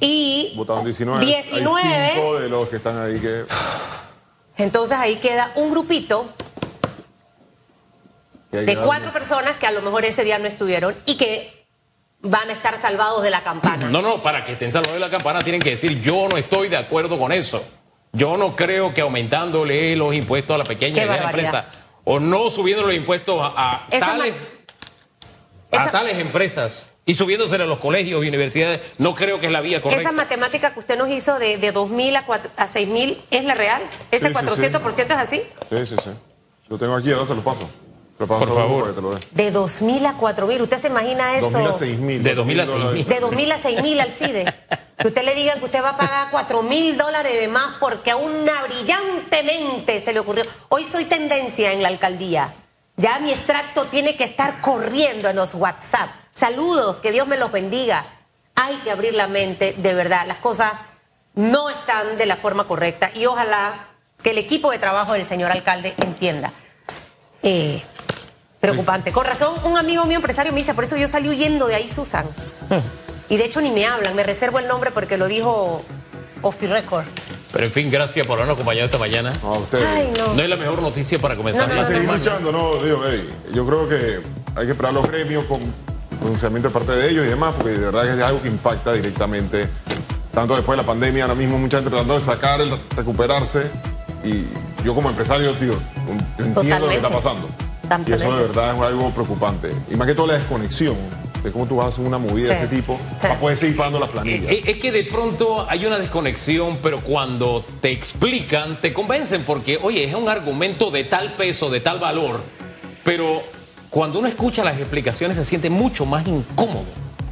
Y 0.00 0.52
Votaron 0.56 0.84
19. 0.84 1.24
19. 1.24 1.88
Hay 1.88 2.10
cinco 2.14 2.40
de 2.40 2.48
los 2.48 2.68
que 2.68 2.76
están 2.76 3.00
ahí 3.00 3.18
que. 3.18 3.44
Entonces 4.56 4.98
ahí 4.98 5.16
queda 5.16 5.52
un 5.54 5.70
grupito 5.70 6.28
de 8.50 8.74
cuatro 8.76 9.06
darle. 9.06 9.12
personas 9.12 9.56
que 9.56 9.66
a 9.66 9.70
lo 9.72 9.80
mejor 9.80 10.04
ese 10.04 10.24
día 10.24 10.38
no 10.38 10.46
estuvieron 10.46 10.94
y 11.06 11.16
que 11.16 11.66
van 12.20 12.50
a 12.50 12.52
estar 12.52 12.76
salvados 12.76 13.22
de 13.22 13.30
la 13.30 13.42
campana. 13.42 13.88
No, 13.88 14.02
no, 14.02 14.22
para 14.22 14.44
que 14.44 14.52
estén 14.52 14.70
salvados 14.70 14.94
de 14.94 15.00
la 15.00 15.10
campana 15.10 15.40
tienen 15.40 15.60
que 15.60 15.70
decir, 15.70 16.00
yo 16.00 16.28
no 16.28 16.36
estoy 16.36 16.68
de 16.68 16.76
acuerdo 16.76 17.18
con 17.18 17.32
eso. 17.32 17.64
Yo 18.12 18.36
no 18.36 18.54
creo 18.54 18.92
que 18.92 19.00
aumentándole 19.00 19.96
los 19.96 20.14
impuestos 20.14 20.54
a 20.54 20.58
la 20.58 20.64
pequeña 20.64 21.02
y 21.02 21.08
mediana 21.08 21.30
empresa 21.30 21.66
o 22.04 22.20
no 22.20 22.50
subiendo 22.50 22.82
los 22.84 22.94
impuestos 22.94 23.38
a, 23.40 23.86
a 23.86 23.88
tales, 23.88 24.34
a 25.72 25.82
esa- 25.82 25.90
tales 25.90 26.18
empresas 26.18 26.92
y 27.06 27.14
subiéndosele 27.14 27.64
a 27.64 27.66
los 27.66 27.78
colegios 27.78 28.24
y 28.24 28.28
universidades, 28.28 28.80
no 28.98 29.14
creo 29.14 29.40
que 29.40 29.46
es 29.46 29.52
la 29.52 29.60
vía 29.60 29.80
correcta. 29.82 30.02
Esa 30.02 30.12
matemática 30.12 30.72
que 30.72 30.80
usted 30.80 30.96
nos 30.96 31.10
hizo 31.10 31.38
de, 31.38 31.58
de 31.58 31.72
2.000 31.74 32.16
a, 32.16 32.24
cuatro- 32.26 32.50
a 32.56 32.66
6.000 32.68 33.18
es 33.30 33.44
la 33.44 33.54
real. 33.54 33.82
Ese 34.10 34.28
Sí, 34.28 34.34
sí, 34.34 34.46
400% 34.46 35.06
es 35.06 35.18
así. 35.18 35.42
Sí, 35.70 35.86
sí, 35.86 35.96
sí. 36.02 36.10
Lo 36.68 36.78
tengo 36.78 36.94
aquí, 36.94 37.10
ahora 37.12 37.26
se 37.26 37.34
lo 37.34 37.42
paso. 37.42 37.68
Se 38.16 38.24
lo 38.24 38.26
paso 38.28 38.44
Por 38.46 38.54
favor. 38.56 38.80
para 38.82 38.94
que 38.94 39.00
te 39.00 39.02
lo. 39.02 39.50
De 39.50 39.52
2.000 39.52 40.06
a 40.06 40.16
4.000. 40.18 40.60
¿Usted 40.62 40.78
se 40.78 40.86
imagina 40.88 41.36
eso? 41.36 41.50
2000 41.50 41.66
a 41.68 41.72
6000. 41.72 42.22
De 42.22 42.34
2000 42.34 42.60
a 42.60 42.66
6000. 42.66 43.06
De 43.08 43.20
2.000 43.20 43.52
a 43.52 43.58
6.000 43.58 44.00
al 44.00 44.12
CIDE. 44.12 44.54
Que 44.98 45.08
usted 45.08 45.22
le 45.24 45.34
diga 45.34 45.54
que 45.54 45.64
usted 45.64 45.82
va 45.82 45.90
a 45.90 45.96
pagar 45.96 46.30
4.000 46.30 46.96
dólares 46.96 47.32
de 47.40 47.48
más 47.48 47.78
porque 47.80 48.10
a 48.12 48.16
una 48.16 48.62
brillantemente 48.64 50.00
se 50.00 50.12
le 50.12 50.20
ocurrió. 50.20 50.44
Hoy 50.68 50.84
soy 50.84 51.06
tendencia 51.06 51.72
en 51.72 51.82
la 51.82 51.88
alcaldía. 51.88 52.54
Ya 52.96 53.18
mi 53.20 53.30
extracto 53.30 53.86
tiene 53.86 54.16
que 54.16 54.24
estar 54.24 54.60
corriendo 54.60 55.28
en 55.28 55.36
los 55.36 55.54
WhatsApp. 55.54 56.10
Saludos, 56.30 56.96
que 56.96 57.12
Dios 57.12 57.26
me 57.26 57.36
los 57.36 57.50
bendiga. 57.50 58.06
Hay 58.54 58.76
que 58.78 58.90
abrir 58.90 59.14
la 59.14 59.28
mente, 59.28 59.74
de 59.76 59.94
verdad. 59.94 60.26
Las 60.26 60.38
cosas 60.38 60.72
no 61.34 61.70
están 61.70 62.16
de 62.18 62.26
la 62.26 62.36
forma 62.36 62.66
correcta 62.66 63.10
y 63.14 63.26
ojalá 63.26 63.88
que 64.22 64.30
el 64.30 64.38
equipo 64.38 64.70
de 64.70 64.78
trabajo 64.78 65.14
del 65.14 65.26
señor 65.26 65.50
alcalde 65.50 65.94
entienda. 65.98 66.52
Eh, 67.42 67.82
preocupante. 68.60 69.10
Con 69.10 69.24
razón, 69.24 69.54
un 69.64 69.76
amigo 69.76 70.04
mío 70.04 70.16
empresario 70.16 70.52
me 70.52 70.58
dice, 70.60 70.74
por 70.74 70.84
eso 70.84 70.96
yo 70.96 71.08
salí 71.08 71.28
huyendo 71.28 71.66
de 71.66 71.74
ahí, 71.74 71.88
Susan. 71.88 72.26
Y 73.28 73.36
de 73.36 73.44
hecho 73.44 73.60
ni 73.60 73.70
me 73.70 73.86
hablan, 73.86 74.14
me 74.14 74.22
reservo 74.22 74.58
el 74.58 74.68
nombre 74.68 74.90
porque 74.90 75.16
lo 75.16 75.26
dijo 75.26 75.82
off 76.42 76.56
the 76.58 76.68
record. 76.68 77.06
Pero 77.52 77.66
en 77.66 77.72
fin, 77.72 77.90
gracias 77.90 78.26
por 78.26 78.36
habernos 78.36 78.54
acompañado 78.56 78.86
esta 78.86 78.98
mañana. 78.98 79.32
No, 79.42 79.54
a 79.54 79.58
ustedes. 79.58 79.84
Ay, 79.86 80.10
no. 80.16 80.34
No 80.34 80.42
es 80.42 80.48
la 80.48 80.56
mejor 80.56 80.80
noticia 80.80 81.18
para 81.18 81.36
comenzar 81.36 81.68
No, 81.68 81.74
no, 81.74 81.80
la 81.80 81.82
A 81.82 81.86
seguir 81.86 82.02
semana. 82.02 82.18
luchando, 82.18 82.52
no, 82.52 82.82
digo, 82.82 83.02
hey, 83.06 83.28
yo 83.52 83.66
creo 83.66 83.88
que 83.88 84.20
hay 84.56 84.66
que 84.66 84.72
esperar 84.72 84.94
los 84.94 85.06
gremios 85.06 85.44
con 85.44 85.60
pronunciamiento 86.18 86.68
de 86.68 86.72
parte 86.74 86.92
de 86.92 87.10
ellos 87.10 87.26
y 87.26 87.28
demás, 87.28 87.54
porque 87.56 87.72
de 87.72 87.78
verdad 87.86 88.04
que 88.04 88.12
es 88.12 88.20
algo 88.22 88.40
que 88.40 88.48
impacta 88.48 88.92
directamente, 88.92 89.68
tanto 90.32 90.54
después 90.54 90.76
de 90.78 90.82
la 90.82 90.86
pandemia, 90.86 91.24
ahora 91.24 91.34
mismo 91.34 91.58
mucha 91.58 91.78
gente 91.78 91.90
tratando 91.90 92.14
de 92.14 92.20
sacar, 92.20 92.60
el 92.60 92.78
recuperarse, 92.96 93.70
y 94.24 94.46
yo 94.84 94.94
como 94.94 95.10
empresario, 95.10 95.52
tío, 95.54 95.74
yo 96.38 96.44
entiendo 96.44 96.86
lo 96.86 96.88
que 96.88 96.96
está 96.96 97.10
pasando. 97.10 97.48
Y 98.06 98.12
eso 98.12 98.34
de 98.34 98.42
verdad 98.44 98.74
es 98.76 98.80
algo 98.82 99.10
preocupante. 99.10 99.74
Y 99.90 99.96
más 99.96 100.06
que 100.06 100.14
todo 100.14 100.28
la 100.28 100.34
desconexión 100.34 100.96
de 101.42 101.50
cómo 101.50 101.66
tú 101.66 101.76
vas 101.76 101.86
a 101.86 101.88
hacer 101.88 102.04
una 102.04 102.18
movida 102.18 102.48
de 102.48 102.54
Sí. 102.54 102.64
ese 102.64 102.74
tipo 102.76 102.98
Sí. 103.12 103.16
para 103.22 103.38
poder 103.40 103.56
seguir 103.56 103.76
pagando 103.76 103.98
las 103.98 104.10
planillas. 104.10 104.50
Eh, 104.50 104.62
Es 104.66 104.76
que 104.78 104.92
de 104.92 105.04
pronto 105.04 105.66
hay 105.68 105.84
una 105.86 105.98
desconexión, 105.98 106.78
pero 106.82 107.00
cuando 107.00 107.64
te 107.80 107.90
explican, 107.90 108.76
te 108.80 108.92
convencen 108.92 109.42
porque, 109.44 109.78
oye, 109.82 110.04
es 110.04 110.14
un 110.14 110.28
argumento 110.28 110.90
de 110.90 111.04
tal 111.04 111.34
peso, 111.34 111.70
de 111.70 111.80
tal 111.80 111.98
valor, 111.98 112.40
pero 113.04 113.42
cuando 113.90 114.18
uno 114.20 114.28
escucha 114.28 114.64
las 114.64 114.78
explicaciones 114.78 115.36
se 115.36 115.44
siente 115.44 115.68
mucho 115.70 116.06
más 116.06 116.26
incómodo, 116.26 116.84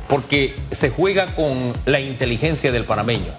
porque 0.09 0.57
se 0.73 0.91
juega 0.91 1.35
con 1.35 1.73
la 1.87 2.01
inteligencia 2.01 2.73
del 2.73 2.85
panameño 2.85 3.33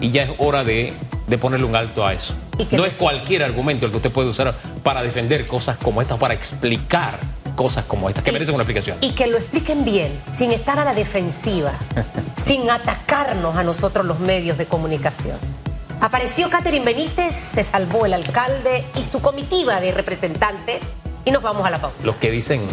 y 0.00 0.10
ya 0.10 0.24
es 0.24 0.30
hora 0.38 0.64
de, 0.64 0.92
de 1.26 1.38
ponerle 1.38 1.66
un 1.66 1.74
alto 1.76 2.04
a 2.06 2.12
eso. 2.12 2.34
No- 2.70 2.84
es 2.84 2.92
cualquier 2.92 3.42
argumento 3.42 3.86
el 3.86 3.90
que 3.90 3.96
usted 3.96 4.10
puede 4.12 4.28
usar 4.28 4.54
para 4.82 5.02
defender 5.02 5.46
cosas 5.46 5.78
como 5.78 6.02
estas, 6.02 6.18
para 6.18 6.34
explicar 6.34 7.18
cosas 7.56 7.84
como 7.84 8.08
estas, 8.08 8.24
que 8.24 8.32
merecen 8.32 8.54
una 8.54 8.62
explicación. 8.62 8.98
Y 9.00 9.12
que 9.12 9.26
lo 9.26 9.38
expliquen 9.38 9.84
bien, 9.84 10.22
sin 10.32 10.52
estar 10.52 10.78
a 10.78 10.84
la 10.84 10.94
defensiva, 10.94 11.72
sin 12.36 12.68
atacarnos 12.70 13.56
a 13.56 13.64
nosotros 13.64 14.06
los 14.06 14.18
medios 14.20 14.56
de 14.58 14.66
comunicación. 14.66 15.36
Apareció 16.00 16.48
Catherine 16.48 16.84
Benítez, 16.84 17.34
se 17.34 17.62
salvó 17.62 18.06
el 18.06 18.14
alcalde 18.14 18.86
y 18.96 19.02
su 19.02 19.20
comitiva 19.20 19.80
de 19.80 19.92
representantes 19.92 20.78
y 21.24 21.30
nos 21.30 21.42
vamos 21.42 21.66
a 21.66 21.70
la 21.70 21.80
pausa. 21.80 22.06
Los 22.06 22.16
que 22.16 22.30
dicen 22.30 22.66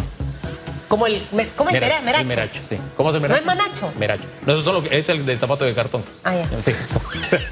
Como 0.87 1.05
el, 1.07 1.21
¿Cómo 1.57 1.69
es? 1.69 1.73
Mera- 1.73 1.87
Mera- 1.87 2.01
Meracho. 2.01 2.21
el 2.21 2.27
meracho, 2.27 2.59
sí. 2.67 2.77
¿Cómo 2.95 3.09
es 3.09 3.15
el 3.17 3.21
¿No 3.21 3.27
meracho? 3.27 3.39
es 3.41 3.45
manacho? 3.45 3.91
Meracho. 3.99 4.23
No, 4.45 4.81
que- 4.81 4.97
es 4.97 5.09
el 5.09 5.25
de 5.25 5.37
zapato 5.37 5.65
de 5.65 5.75
cartón. 5.75 6.05
Ah, 6.23 6.33
ya. 6.33 6.61
Sí. 6.61 6.71